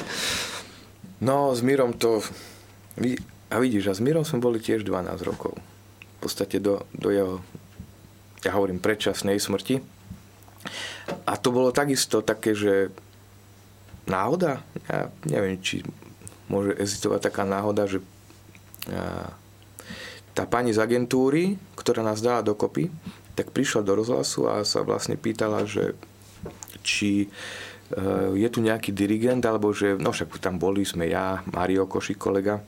[1.22, 2.26] No, s Mírom to...
[3.48, 5.54] A vidíš, a s Mírom sme boli tiež 12 rokov.
[6.17, 7.39] V podstate do, do jeho,
[8.41, 9.78] ja hovorím, predčasnej smrti.
[11.30, 12.89] A to bolo takisto také, že
[14.10, 14.65] náhoda?
[14.89, 15.86] Ja neviem, či
[16.47, 17.99] môže existovať taká náhoda, že
[20.38, 22.93] tá pani z agentúry, ktorá nás dala dokopy,
[23.33, 25.97] tak prišla do rozhlasu a sa vlastne pýtala, že
[26.86, 27.27] či e,
[28.38, 32.62] je tu nejaký dirigent, alebo že, no však tam boli sme ja, Mario Koši, kolega,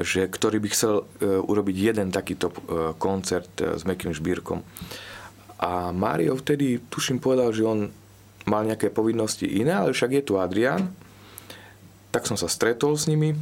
[0.00, 2.56] že ktorý by chcel e, urobiť jeden takýto e,
[2.96, 4.64] koncert s Mekým Žbírkom.
[5.60, 7.92] A Mario vtedy, tuším, povedal, že on
[8.48, 10.80] mal nejaké povinnosti iné, ale však je tu Adrian,
[12.12, 13.34] tak som sa stretol s nimi.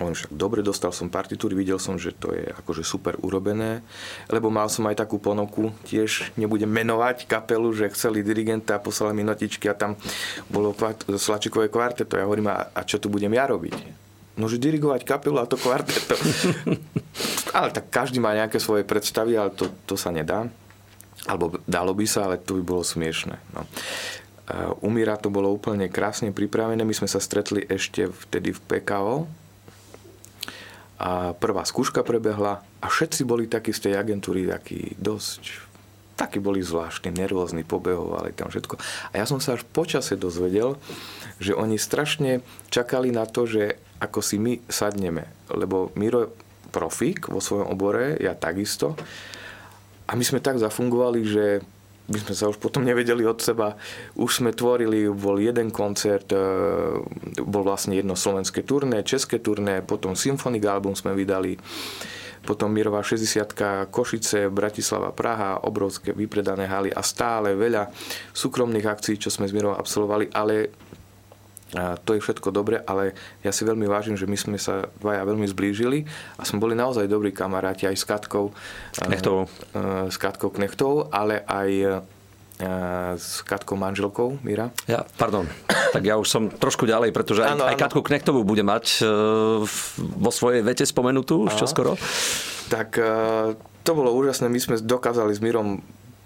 [0.00, 3.84] Hovorím však, dobre, dostal som partitúry, videl som, že to je akože super urobené,
[4.32, 9.24] lebo mal som aj takú ponuku, tiež nebudem menovať kapelu, že chceli dirigenta poslali mi
[9.28, 10.00] notičky a tam
[10.48, 10.72] bolo
[11.12, 12.16] Slačikové kvarteto.
[12.16, 14.00] Ja hovorím, a, a čo tu budem ja robiť?
[14.40, 16.16] No, že dirigovať kapelu a to kvarteto.
[17.58, 20.48] ale tak každý má nejaké svoje predstavy, ale to, to sa nedá.
[21.28, 23.36] Alebo dalo by sa, ale to by bolo smiešne.
[23.52, 23.68] No.
[24.84, 26.84] U Mira to bolo úplne krásne pripravené.
[26.84, 29.16] My sme sa stretli ešte vtedy v PKO.
[31.02, 35.72] A prvá skúška prebehla a všetci boli takí z tej agentúry takí dosť
[36.22, 38.78] takí boli zvláštni, nervózni, pobehovali tam všetko.
[39.10, 40.78] A ja som sa až počase dozvedel,
[41.42, 45.26] že oni strašne čakali na to, že ako si my sadneme.
[45.50, 46.30] Lebo Miro
[46.70, 48.94] profík vo svojom obore, ja takisto.
[50.06, 51.44] A my sme tak zafungovali, že
[52.10, 53.78] my sme sa už potom nevedeli od seba.
[54.18, 56.42] Už sme tvorili, bol jeden koncert, e,
[57.38, 61.54] bol vlastne jedno slovenské turné, české turné, potom Symphonic album sme vydali,
[62.42, 67.86] potom Mirová 60 Košice, Bratislava, Praha, obrovské vypredané haly a stále veľa
[68.34, 70.74] súkromných akcií, čo sme s Mirou absolvovali, ale
[71.72, 75.24] a to je všetko dobre, ale ja si veľmi vážim, že my sme sa dvaja
[75.24, 76.04] veľmi zblížili
[76.36, 78.52] a sme boli naozaj dobrí kamaráti aj s Katkou.
[78.92, 79.48] Knechtovou.
[80.08, 82.04] S Katkou Knechtovou, ale aj
[83.16, 84.70] s Katkou manželkou, Mira.
[84.86, 85.48] Ja, pardon.
[85.66, 89.04] Tak ja už som trošku ďalej, pretože aj, ano, aj Katku Knechtovú bude mať e,
[89.98, 91.98] vo svojej vete spomenutú už čoskoro.
[92.70, 93.04] Tak e,
[93.82, 94.46] to bolo úžasné.
[94.46, 95.82] My sme dokázali s Mirom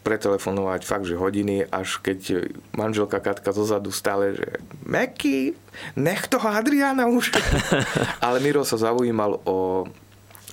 [0.06, 2.46] pretelefonovať fakt, že hodiny, až keď
[2.78, 5.58] manželka Katka zozadu stále, že Meky,
[5.98, 7.34] nech toho Adriana už.
[8.26, 9.90] Ale Miro sa zaujímal o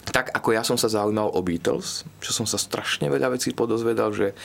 [0.03, 4.11] tak ako ja som sa zaujímal o Beatles, čo som sa strašne veľa vecí podozvedal,
[4.11, 4.35] že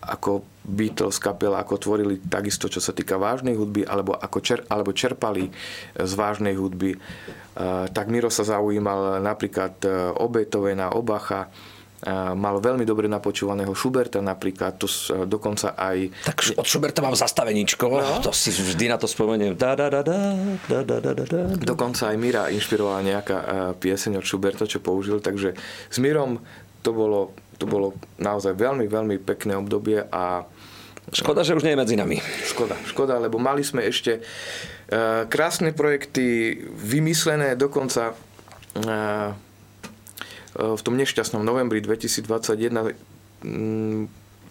[0.00, 4.92] ako Beatles kapela, ako tvorili takisto, čo sa týka vážnej hudby, alebo, ako čer, alebo
[4.92, 5.48] čerpali
[5.96, 6.96] z vážnej hudby.
[6.96, 11.48] Uh, tak Miro sa zaujímal napríklad uh, o Beethovena, o Bacha,
[12.36, 14.84] mal veľmi dobre napočúvaného Schuberta napríklad, to
[15.24, 16.12] dokonca aj...
[16.28, 18.20] Tak od Schuberta mám zastaveničko, no.
[18.20, 19.56] to si vždy na to spomeniem.
[19.56, 20.20] Da, da, da, da,
[20.68, 21.40] da, da, da, da.
[21.56, 23.36] Dokonca aj Mira inšpirovala nejaká
[23.80, 25.56] pieseň od Schuberta, čo použil, takže
[25.88, 26.44] s Mirom
[26.84, 30.44] to bolo, to bolo naozaj veľmi, veľmi pekné obdobie a
[31.04, 32.16] Škoda, že už nie je medzi nami.
[32.48, 34.24] Škoda, škoda, lebo mali sme ešte
[35.28, 38.16] krásne projekty vymyslené, dokonca
[40.54, 42.94] v tom nešťastnom novembri 2021
[43.42, 44.02] mm,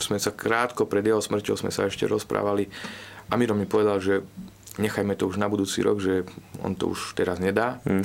[0.03, 2.67] sme sa krátko pred jeho smrťou sme sa ešte rozprávali
[3.31, 4.19] a Miro mi povedal, že
[4.77, 6.27] nechajme to už na budúci rok, že
[6.59, 7.79] on to už teraz nedá.
[7.87, 8.03] Hmm.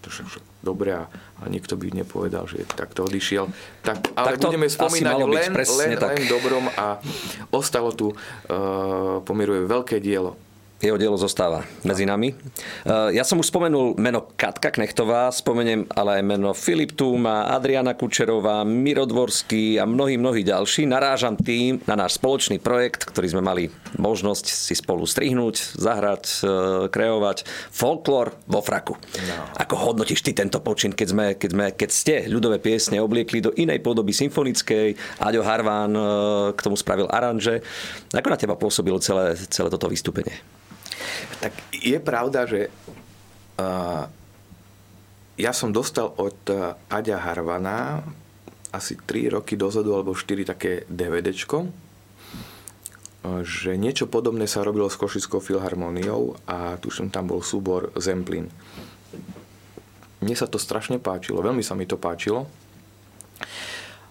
[0.00, 3.52] To však dobre a, a nikto by nepovedal, že takto odišiel.
[3.84, 6.16] Tak, ale tak budeme spomínať len, len, tak.
[6.16, 6.96] len dobrom a
[7.52, 10.40] ostalo tu, uh, pomiruje veľké dielo
[10.80, 12.32] jeho dielo zostáva medzi nami.
[12.32, 12.34] E,
[13.12, 18.64] ja som už spomenul meno Katka Knechtová, spomeniem ale aj meno Filip Túma, Adriana Kučerová,
[18.64, 20.88] Mirodvorský a mnohí, mnohí ďalší.
[20.88, 23.68] Narážam tým na náš spoločný projekt, ktorý sme mali
[24.00, 26.46] možnosť si spolu strihnúť, zahrať, e,
[26.88, 27.44] kreovať.
[27.68, 28.96] Folklór vo fraku.
[28.96, 29.36] No.
[29.60, 33.52] Ako hodnotíš ty tento počin, keď, sme, keď, sme, keď ste ľudové piesne obliekli do
[33.52, 36.02] inej podoby symfonickej, Aďo Harván e,
[36.56, 37.60] k tomu spravil aranže.
[38.16, 40.40] Ako na teba pôsobilo celé, celé toto vystúpenie?
[41.38, 44.10] Tak je pravda, že uh,
[45.38, 48.02] ja som dostal od uh, Aďa Harvana
[48.70, 51.70] asi 3 roky dozadu alebo 4 také DVDčko,
[53.42, 58.48] že niečo podobné sa robilo s Košickou filharmóniou a tuším tam bol súbor Zemplín.
[60.24, 62.48] Mne sa to strašne páčilo, veľmi sa mi to páčilo.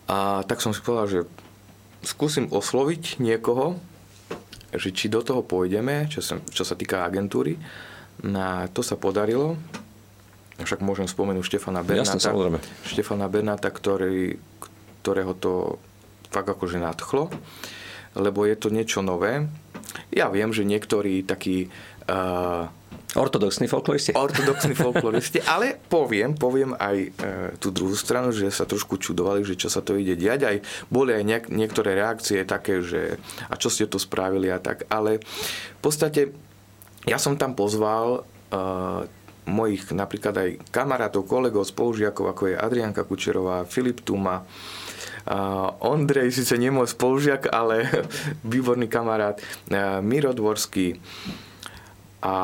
[0.10, 1.20] A tak som si povedal, že
[2.02, 3.78] skúsim osloviť niekoho,
[4.74, 7.58] že či do toho pôjdeme, čo sa, čo sa týka agentúry.
[8.26, 9.56] Na to sa podarilo.
[10.60, 12.20] Však môžem spomenúť Štefana Bernáta.
[12.20, 14.36] Jasne, Štefana Bernáta, ktorý,
[15.02, 15.80] ktorého to
[16.28, 17.32] fakt akože nadchlo,
[18.20, 19.48] lebo je to niečo nové.
[20.12, 21.72] Ja viem, že niektorí takí
[22.12, 22.68] uh,
[23.18, 24.14] Ortodoxní folkloristi.
[24.14, 27.10] Ortodoxní folkloristi, ale poviem, poviem aj e,
[27.58, 30.40] tú druhú stranu, že sa trošku čudovali, že čo sa to ide diať.
[30.46, 30.58] Aj
[30.94, 33.18] boli aj niek- niektoré reakcie také, že
[33.50, 34.86] a čo ste to spravili a tak.
[34.94, 35.18] Ale
[35.78, 36.30] v podstate
[37.10, 38.58] ja som tam pozval e,
[39.50, 44.46] mojich napríklad aj kamarátov, kolegov, spolužiakov, ako je Adrianka Kučerová, Filip Tuma,
[45.30, 47.86] Uh, Ondrej, síce nie môj spolužiak, ale
[48.56, 50.98] výborný kamarát, uh, Miro Dvorský
[52.24, 52.36] a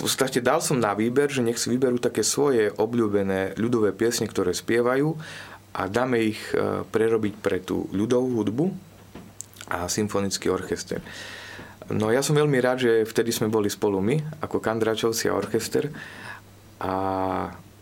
[0.00, 4.56] podstate dal som na výber, že nech si vyberú také svoje obľúbené ľudové piesne, ktoré
[4.56, 5.16] spievajú
[5.76, 8.66] a dáme ich e, prerobiť pre tú ľudovú hudbu
[9.70, 10.98] a symfonický orchester.
[11.90, 15.90] No ja som veľmi rád, že vtedy sme boli spolu my, ako Kandračovci a orchester
[16.78, 16.94] a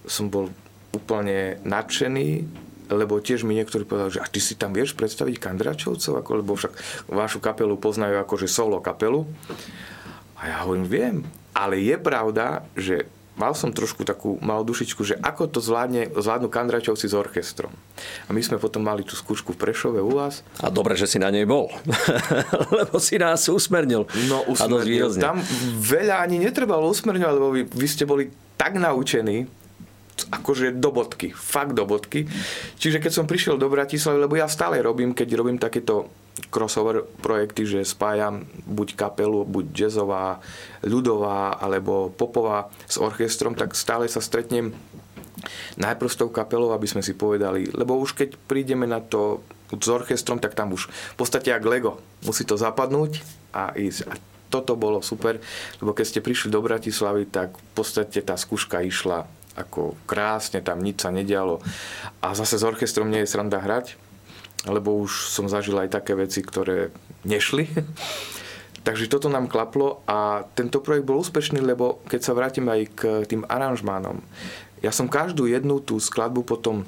[0.09, 0.49] som bol
[0.97, 2.29] úplne nadšený,
[2.89, 6.57] lebo tiež mi niektorí povedali, že a ty si tam vieš predstaviť Kandračovcov, ako, lebo
[6.57, 6.73] však
[7.13, 9.29] vašu kapelu poznajú ako že solo kapelu.
[10.41, 11.17] A ja hovorím, viem,
[11.59, 16.51] ale je pravda, že mal som trošku takú malú dušičku, že ako to zvládne, zvládnu
[16.51, 17.71] Kandračovci s orchestrom.
[18.27, 20.47] A my sme potom mali tú skúšku v Prešove u vás.
[20.63, 21.71] A dobre, že si na nej bol.
[22.79, 24.07] lebo si nás usmernil.
[24.31, 25.15] No usmernil.
[25.19, 25.39] Tam
[25.83, 29.47] veľa ani netrebalo usmerňovať, lebo vy, vy ste boli tak naučení,
[30.35, 32.27] akože do bodky, fakt do bodky.
[32.83, 36.11] Čiže keď som prišiel do Bratislavy, lebo ja stále robím, keď robím takéto
[36.49, 40.39] crossover projekty, že spájam buď kapelu, buď jazzová,
[40.87, 44.71] ľudová alebo popová s orchestrom, tak stále sa stretnem
[45.79, 49.89] najprv s tou kapelou, aby sme si povedali, lebo už keď prídeme na to s
[49.89, 52.01] orchestrom, tak tam už v podstate jak Lego.
[52.25, 53.21] Musí to zapadnúť
[53.53, 54.09] a ísť.
[54.09, 54.13] A
[54.49, 55.37] toto bolo super,
[55.79, 60.81] lebo keď ste prišli do Bratislavy, tak v podstate tá skúška išla ako krásne, tam
[60.81, 61.61] nič sa nedialo.
[62.25, 63.99] A zase s orchestrom nie je sranda hrať,
[64.67, 66.91] lebo už som zažil aj také veci, ktoré
[67.23, 67.71] nešli.
[68.87, 73.01] Takže toto nám klaplo a tento projekt bol úspešný, lebo keď sa vrátim aj k
[73.29, 74.25] tým aranžmánom,
[74.79, 76.87] ja som každú jednu tú skladbu potom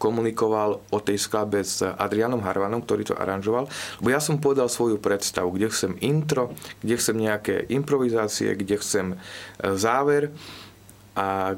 [0.00, 3.68] komunikoval o tej skladbe s Adrianom Harvanom, ktorý to aranžoval,
[4.00, 9.06] lebo ja som povedal svoju predstavu, kde chcem intro, kde chcem nejaké improvizácie, kde chcem
[9.12, 9.16] e,
[9.76, 10.32] záver
[11.12, 11.52] a,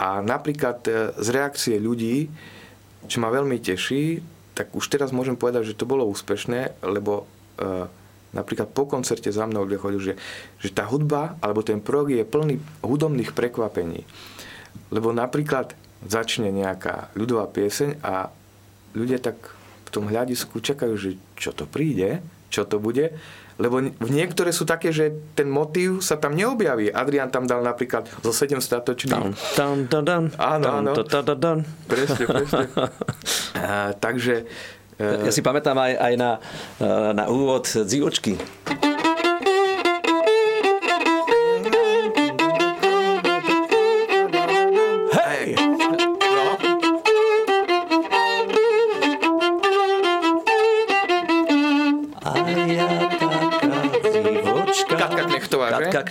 [0.00, 2.32] a napríklad e, z reakcie ľudí,
[3.06, 7.24] čo ma veľmi teší, tak už teraz môžem povedať, že to bolo úspešné, lebo
[7.56, 7.88] e,
[8.36, 10.14] napríklad po koncerte za mnou ľudia chodili, že,
[10.60, 14.04] že tá hudba alebo ten prog je plný hudobných prekvapení.
[14.92, 15.72] Lebo napríklad
[16.04, 18.28] začne nejaká ľudová pieseň a
[18.92, 19.36] ľudia tak
[19.86, 22.20] v tom hľadisku čakajú, že čo to príde,
[22.52, 23.16] čo to bude,
[23.62, 26.90] lebo v niektoré sú také, že ten motív sa tam neobjaví.
[26.90, 29.54] Adrian tam dal napríklad zo 7 statočných.
[29.54, 30.90] Tam, tam, tam, Áno, áno.
[31.38, 31.62] tam.
[31.86, 32.66] Presne, presne.
[33.62, 34.42] a, takže...
[35.02, 36.30] Ja si pamätám aj, aj na,
[37.10, 38.38] na úvod Dzivočky.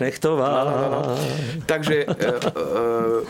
[0.02, 0.66] Knechtová.
[0.66, 1.02] No, no, no.
[1.70, 2.32] Takže e, e,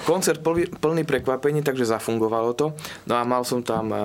[0.07, 0.39] koncert
[0.79, 2.71] plný, prekvapení, takže zafungovalo to.
[3.11, 3.99] No a mal som tam e,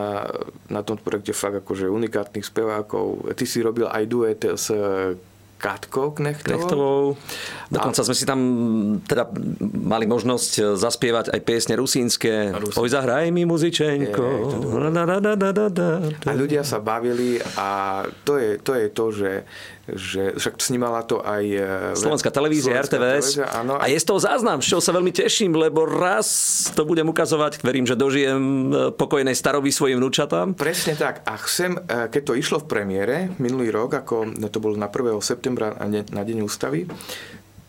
[0.67, 3.31] na tom projekte fakt akože unikátnych spevákov.
[3.39, 4.75] Ty si robil aj duet s
[5.57, 6.53] Katkou Knechtovou.
[6.53, 7.05] Knechtovou.
[7.73, 8.07] Dokonca a...
[8.07, 8.41] sme si tam
[9.09, 9.25] teda
[9.73, 12.53] mali možnosť e, zaspievať aj piesne rusínske.
[12.53, 12.77] Rusín.
[12.77, 14.25] Oj, zahraj mi muzičenko.
[16.29, 19.31] A ľudia sa bavili a to je to, je to že
[19.87, 21.45] že však snímala to aj...
[21.47, 23.27] E, Slovenská televízia, Slovenská RTVS.
[23.39, 23.79] Televízia, áno.
[23.79, 26.27] A je z toho záznam, z čoho sa veľmi teším, lebo raz
[26.75, 30.59] to budem ukazovať, verím, že dožijem e, pokojnej staroby svojim vnúčatám.
[30.59, 31.23] Presne tak.
[31.23, 35.23] A chcem, e, keď to išlo v premiére minulý rok, ako to bolo na 1.
[35.23, 36.91] septembra na Deň ústavy,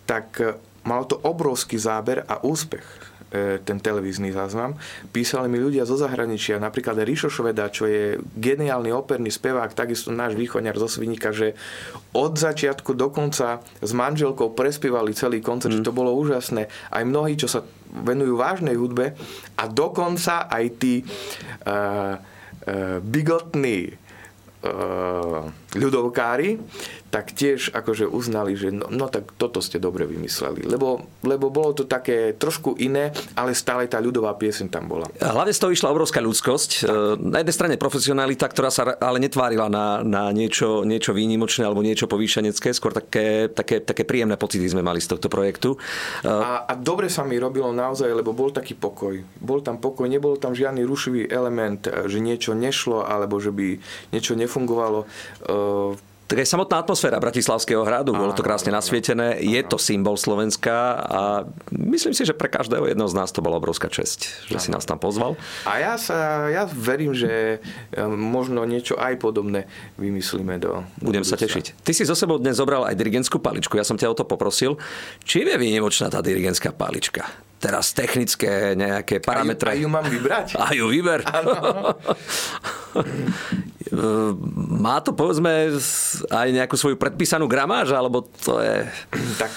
[0.09, 0.39] tak
[0.87, 3.16] malo to obrovský záber a úspech
[3.63, 4.79] ten televízny záznam.
[5.11, 10.39] Písali mi ľudia zo zahraničia, napríklad Rišo Šveda, čo je geniálny operný spevák, takisto náš
[10.39, 11.51] východňar zo Svinika, že
[12.15, 15.83] od začiatku do konca s manželkou prespievali celý koncert, mm.
[15.83, 16.71] to bolo úžasné.
[16.87, 19.15] Aj mnohí, čo sa venujú vážnej hudbe
[19.59, 23.91] a dokonca aj tí uh, uh, bigotní
[24.63, 26.57] uh, ľudovkári,
[27.07, 30.67] tak tiež akože uznali, že no, no tak toto ste dobre vymysleli.
[30.67, 35.07] Lebo, lebo bolo to také trošku iné, ale stále tá ľudová pieseň tam bola.
[35.23, 36.71] Hlavne z toho išla obrovská ľudskosť.
[36.83, 36.91] Tak.
[36.91, 41.79] E, na jednej strane profesionalita, ktorá sa ale netvárila na, na niečo, niečo výnimočné alebo
[41.79, 45.79] niečo povýšenecké, skôr také, také, také príjemné pocity sme mali z tohto projektu.
[46.21, 49.15] E, a, a dobre sa mi robilo naozaj, lebo bol taký pokoj.
[49.39, 53.79] Bol tam pokoj, nebol tam žiadny rušivý element, že niečo nešlo alebo že by
[54.11, 55.07] niečo nefungovalo
[56.27, 61.21] tak aj samotná atmosféra Bratislavského hradu, bolo to krásne nasvietené, je to symbol Slovenska a
[61.71, 64.83] myslím si, že pre každého jedného z nás to bola obrovská česť, že si nás
[64.83, 65.39] tam pozval.
[65.63, 70.83] A ja, sa, ja verím, že e, možno niečo aj podobné vymyslíme do...
[70.99, 71.79] Budem sa tešiť.
[71.79, 74.75] Ty si zo sebou dnes zobral aj dirigentskú paličku, ja som ťa o to poprosil.
[75.23, 77.46] Či je výnimočná tá dirigentská palička?
[77.57, 79.73] Teraz technické nejaké parametre.
[79.73, 80.47] A ju, a ju mám vybrať?
[80.57, 81.25] A ju vyber.
[84.85, 85.73] Má to povedzme
[86.29, 88.85] aj nejakú svoju predpísanú gramáž, alebo to je...
[89.41, 89.51] Tak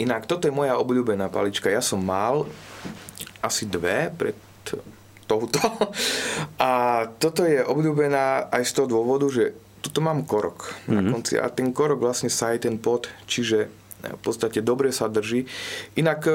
[0.00, 1.68] inak, toto je moja obľúbená palička.
[1.68, 2.48] Ja som mal
[3.44, 4.36] asi dve pred
[5.28, 5.60] touto.
[6.60, 10.94] A toto je obľúbená aj z toho dôvodu, že tuto mám korok mm-hmm.
[10.96, 11.10] na mhm.
[11.12, 13.68] konci a ten korok vlastne sa aj ten pod, čiže
[14.12, 15.48] v podstate dobre sa drží.
[15.96, 16.32] Inak e,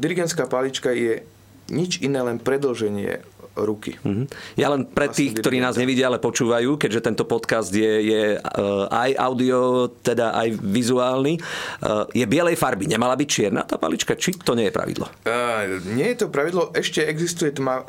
[0.00, 1.20] dirigentská palička je
[1.68, 3.20] nič iné, len predlženie
[3.58, 3.98] ruky.
[3.98, 4.26] Mm-hmm.
[4.54, 8.64] Ja len pre tých, ktorí nás nevidia, ale počúvajú, keďže tento podcast je, je e,
[8.86, 11.40] aj audio, teda aj vizuálny, e,
[12.14, 12.86] je bielej farby.
[12.86, 14.14] Nemala byť čierna tá palička?
[14.14, 15.06] Či to nie je pravidlo?
[15.26, 16.70] Uh, nie je to pravidlo.
[16.74, 17.86] Ešte existuje tma, uh,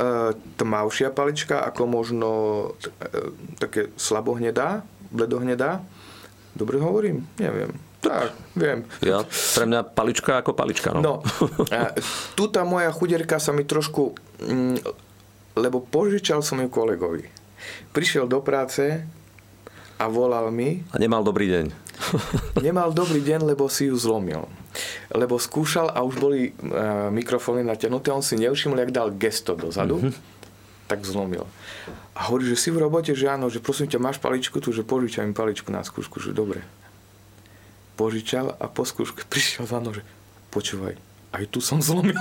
[0.58, 3.30] tmavšia palička, ako možno uh,
[3.62, 4.82] také slabohnedá,
[5.14, 5.84] bledohnedá.
[6.58, 7.30] Dobre hovorím?
[7.38, 7.89] Neviem.
[8.00, 8.88] Tak, viem.
[9.04, 10.96] Ja, pre mňa palička ako palička.
[10.96, 11.14] No, No,
[11.68, 11.92] a
[12.40, 14.16] tu tá moja chuderka sa mi trošku...
[14.40, 14.80] Mm,
[15.60, 17.28] lebo požičal som ju kolegovi.
[17.92, 19.04] Prišiel do práce
[20.00, 21.66] a volal mi, A nemal dobrý deň.
[22.68, 24.48] nemal dobrý deň, lebo si ju zlomil.
[25.12, 30.00] Lebo skúšal a už boli uh, mikrofóny natiahnuté, on si nevšimol, jak dal gesto dozadu,
[30.00, 30.14] mm-hmm.
[30.88, 31.44] tak zlomil.
[32.16, 34.88] A hovorí, že si v robote, že áno, že prosím ťa, máš paličku tu, že
[34.88, 36.64] požičaj mi paličku na skúšku, že dobre.
[38.00, 40.08] Požičal a po skúške prišiel za mnou, že
[40.56, 40.96] počúvaj,
[41.36, 42.16] aj tu som zlomil.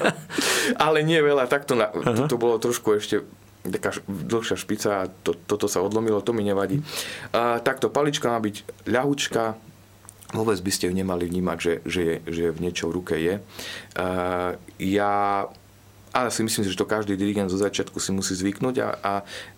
[0.84, 3.20] Ale nie veľa, takto na, to, to bolo trošku ešte
[3.64, 6.80] taká dlhšia špica a to, toto sa odlomilo, to mi nevadí.
[7.36, 9.56] A, takto palička má byť ľahučka,
[10.34, 13.40] vôbec by ste ju nemali vnímať, že, že, že v niečo v ruke je.
[13.96, 14.06] A,
[14.80, 15.46] ja
[16.14, 19.12] ale si myslím, že to každý dirigent zo začiatku si musí zvyknúť a, a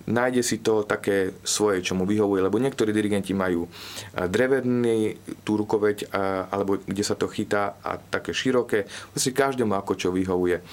[0.09, 5.61] nájde si to také svoje, čo mu vyhovuje, lebo niektorí dirigenti majú a, drevený tú
[5.61, 10.65] rukoveď, a, alebo kde sa to chytá a také široké, si každému ako čo vyhovuje.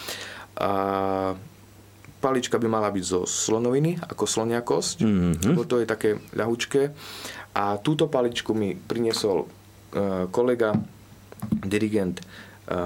[0.63, 0.71] A,
[2.23, 5.51] palička by mala byť zo slonoviny, ako slonia kosť, mm-hmm.
[5.51, 6.95] lebo to je také ľahučké.
[7.59, 9.47] A túto paličku mi priniesol e,
[10.31, 10.71] kolega,
[11.51, 12.25] dirigent e,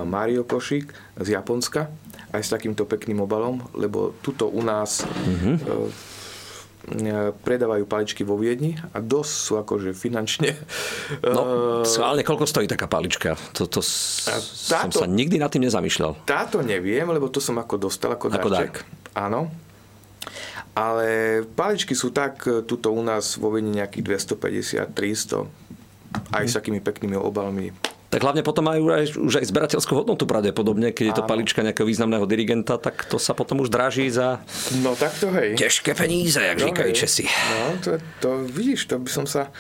[0.02, 0.90] Mario Košík
[1.22, 1.94] z Japonska,
[2.32, 5.56] aj s takýmto pekným obalom, lebo tuto u nás mm-hmm.
[7.44, 10.56] predávajú paličky vo Viedni a dosť sú akože finančne...
[11.24, 13.36] No, e, schválne, koľko stojí taká palička?
[13.56, 14.28] To, to s-
[14.68, 16.28] som táto- sa nikdy nad tým nezamýšľal.
[16.28, 18.84] Táto neviem, lebo to som ako dostal ako, Ako darček.
[19.16, 19.48] Áno.
[20.78, 25.48] Ale paličky sú tak, e, tuto u nás vo Viedni nejakých 250, 300,
[26.32, 27.72] aj s takými peknými obalmi.
[28.18, 31.86] Tak hlavne potom majú aj, už aj zberateľskú hodnotu pravdepodobne, keď je to palička nejakého
[31.86, 34.42] významného dirigenta, tak to sa potom už draží za
[34.82, 35.54] No tak to hej.
[35.54, 36.98] ťažké peníze, jak No, říkajú hej.
[36.98, 37.30] Česi.
[37.30, 39.54] No, to, to vidíš, to by som sa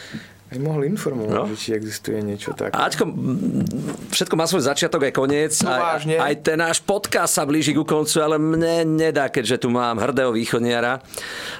[0.47, 1.53] aj mohol informovať, No.
[1.53, 2.71] či existuje niečo také.
[2.73, 5.53] Ačko, mm, všetko má svoj začiatok aj koniec.
[5.61, 6.15] No aj, vážne.
[6.17, 10.31] aj ten náš podcast sa blíži ku koncu, ale mne nedá, keďže tu mám hrdého
[10.31, 11.03] východniara.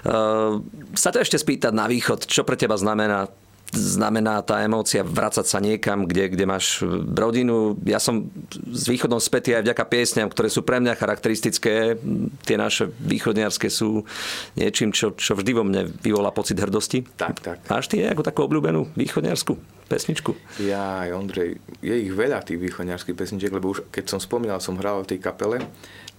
[0.02, 0.64] Uh,
[0.96, 3.28] sa to ešte spýtať na východ, čo pre teba znamená
[3.74, 7.76] znamená tá emócia vracať sa niekam, kde, kde máš rodinu.
[7.84, 8.32] Ja som
[8.72, 12.00] s východom spätý aj vďaka piesňam, ktoré sú pre mňa charakteristické.
[12.48, 14.08] Tie naše východniarské sú
[14.56, 17.04] niečím, čo, čo vždy vo mne vyvolá pocit hrdosti.
[17.20, 17.58] Tak, tak.
[17.68, 19.60] Máš ty nejakú takú obľúbenú východniarsku
[19.92, 20.36] pesničku?
[20.64, 25.04] Ja, Ondrej, je ich veľa tých východňarských pesničiek, lebo už keď som spomínal, som hral
[25.04, 25.64] v tej kapele,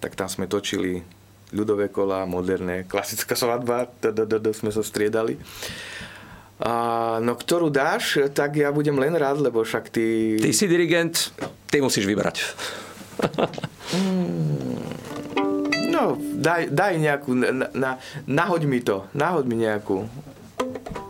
[0.00, 1.04] tak tam sme točili
[1.48, 3.88] ľudové kola, moderné, klasická svadba,
[4.52, 5.40] sme sa striedali.
[6.58, 10.36] A, no ktorú dáš, tak ja budem len rád, lebo však ty...
[10.42, 11.30] Ty si dirigent,
[11.70, 12.42] ty musíš vybrať.
[15.88, 17.90] No, daj, daj nejakú, na, na,
[18.26, 20.06] nahoď mi to, nahoď mi nejakú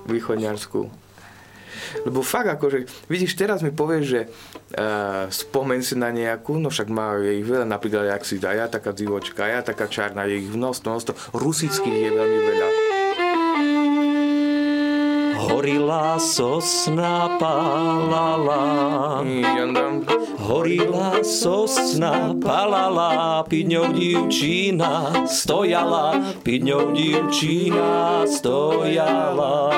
[0.08, 0.88] východňarskú.
[2.04, 6.88] Lebo fakt akože, vidíš, teraz mi povieš, že uh, spomen si na nejakú, no však
[6.92, 10.48] má je ich veľa, napríklad, jak si ja taká divočka, ja taká čárna, je ich
[10.48, 12.68] množstvo, množstvo, rusických je veľmi veľa.
[15.37, 20.03] Horila sosna palala, Jandam.
[20.43, 29.71] horila sosna palala, pід ňou dívčina stojala, pід ňou dívčina stojala.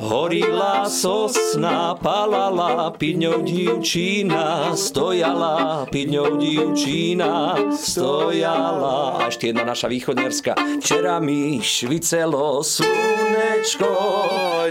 [0.00, 9.22] Horila sosna, palala, pід ňou dívčina stojala, pід ňou dívčina stojala.
[9.22, 10.82] A ešte jedna naša východňarská.
[10.82, 12.64] Včera mi švicelo
[13.65, 13.93] slnečko,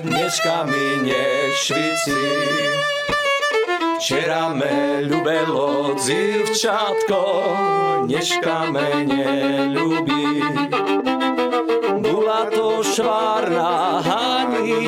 [0.03, 2.23] dneška mi nešvici.
[3.99, 7.23] Včera me ľubelo dzivčatko,
[8.07, 10.27] dneška me neľubí.
[12.03, 13.99] Bola to švárna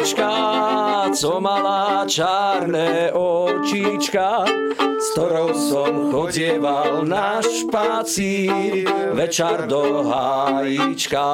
[0.06, 4.46] Hanička, co mala čárne očička,
[4.78, 8.86] s ktorou som chodieval na špacír,
[9.18, 11.26] večer do hájička.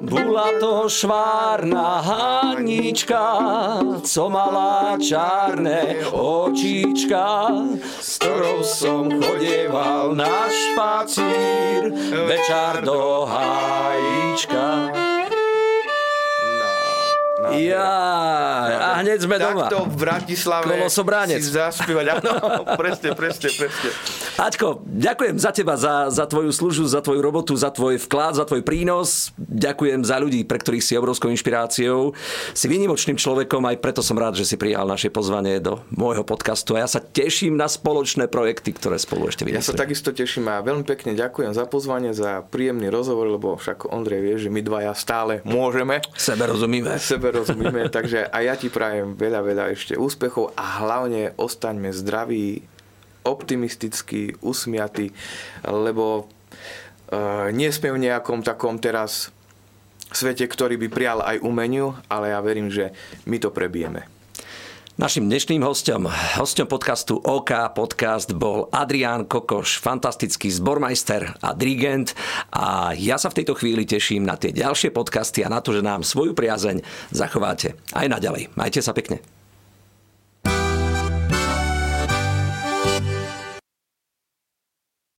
[0.00, 3.28] Bola to švárna Hanička,
[4.00, 7.28] co mala čárne očička,
[8.00, 11.92] s ktorou som chodieval na špacír,
[12.24, 15.01] večer do hájička.
[17.52, 17.58] No, no.
[17.58, 19.66] Ja, a hneď sme doma.
[19.66, 21.42] Takto v Bratislave Kolosobránec.
[21.42, 22.06] si zaspievať.
[22.22, 22.32] Áno,
[22.80, 23.90] presne, presne, presne.
[24.38, 28.46] Aťko, ďakujem za teba, za, za tvoju službu, za tvoju robotu, za tvoj vklad, za
[28.46, 29.34] tvoj prínos.
[29.36, 32.14] Ďakujem za ľudí, pre ktorých si obrovskou inšpiráciou.
[32.54, 36.78] Si výnimočným človekom, aj preto som rád, že si prijal naše pozvanie do môjho podcastu.
[36.78, 39.82] A ja sa teším na spoločné projekty, ktoré spolu ešte Ja sa vymyslíme.
[39.82, 44.34] takisto teším a veľmi pekne ďakujem za pozvanie, za príjemný rozhovor, lebo však Ondrej vie,
[44.38, 46.96] že my dvaja stále môžeme Sebe rozumíme.
[47.02, 52.60] sebe nerozumíme, takže aj ja ti prajem veľa, veľa ešte úspechov a hlavne ostaňme zdraví,
[53.24, 55.14] optimistickí, usmiatí,
[55.64, 59.32] lebo uh, nie sme v nejakom takom teraz
[60.12, 62.92] svete, ktorý by prial aj umeniu, ale ja verím, že
[63.24, 64.21] my to prebijeme.
[65.00, 66.04] Našim dnešným hostom,
[66.36, 72.12] hostom podcastu OK Podcast bol Adrián Kokoš, fantastický zbormajster a dirigent
[72.52, 75.80] a ja sa v tejto chvíli teším na tie ďalšie podcasty a na to, že
[75.80, 78.52] nám svoju priazeň zachováte aj naďalej.
[78.52, 79.24] Majte sa pekne.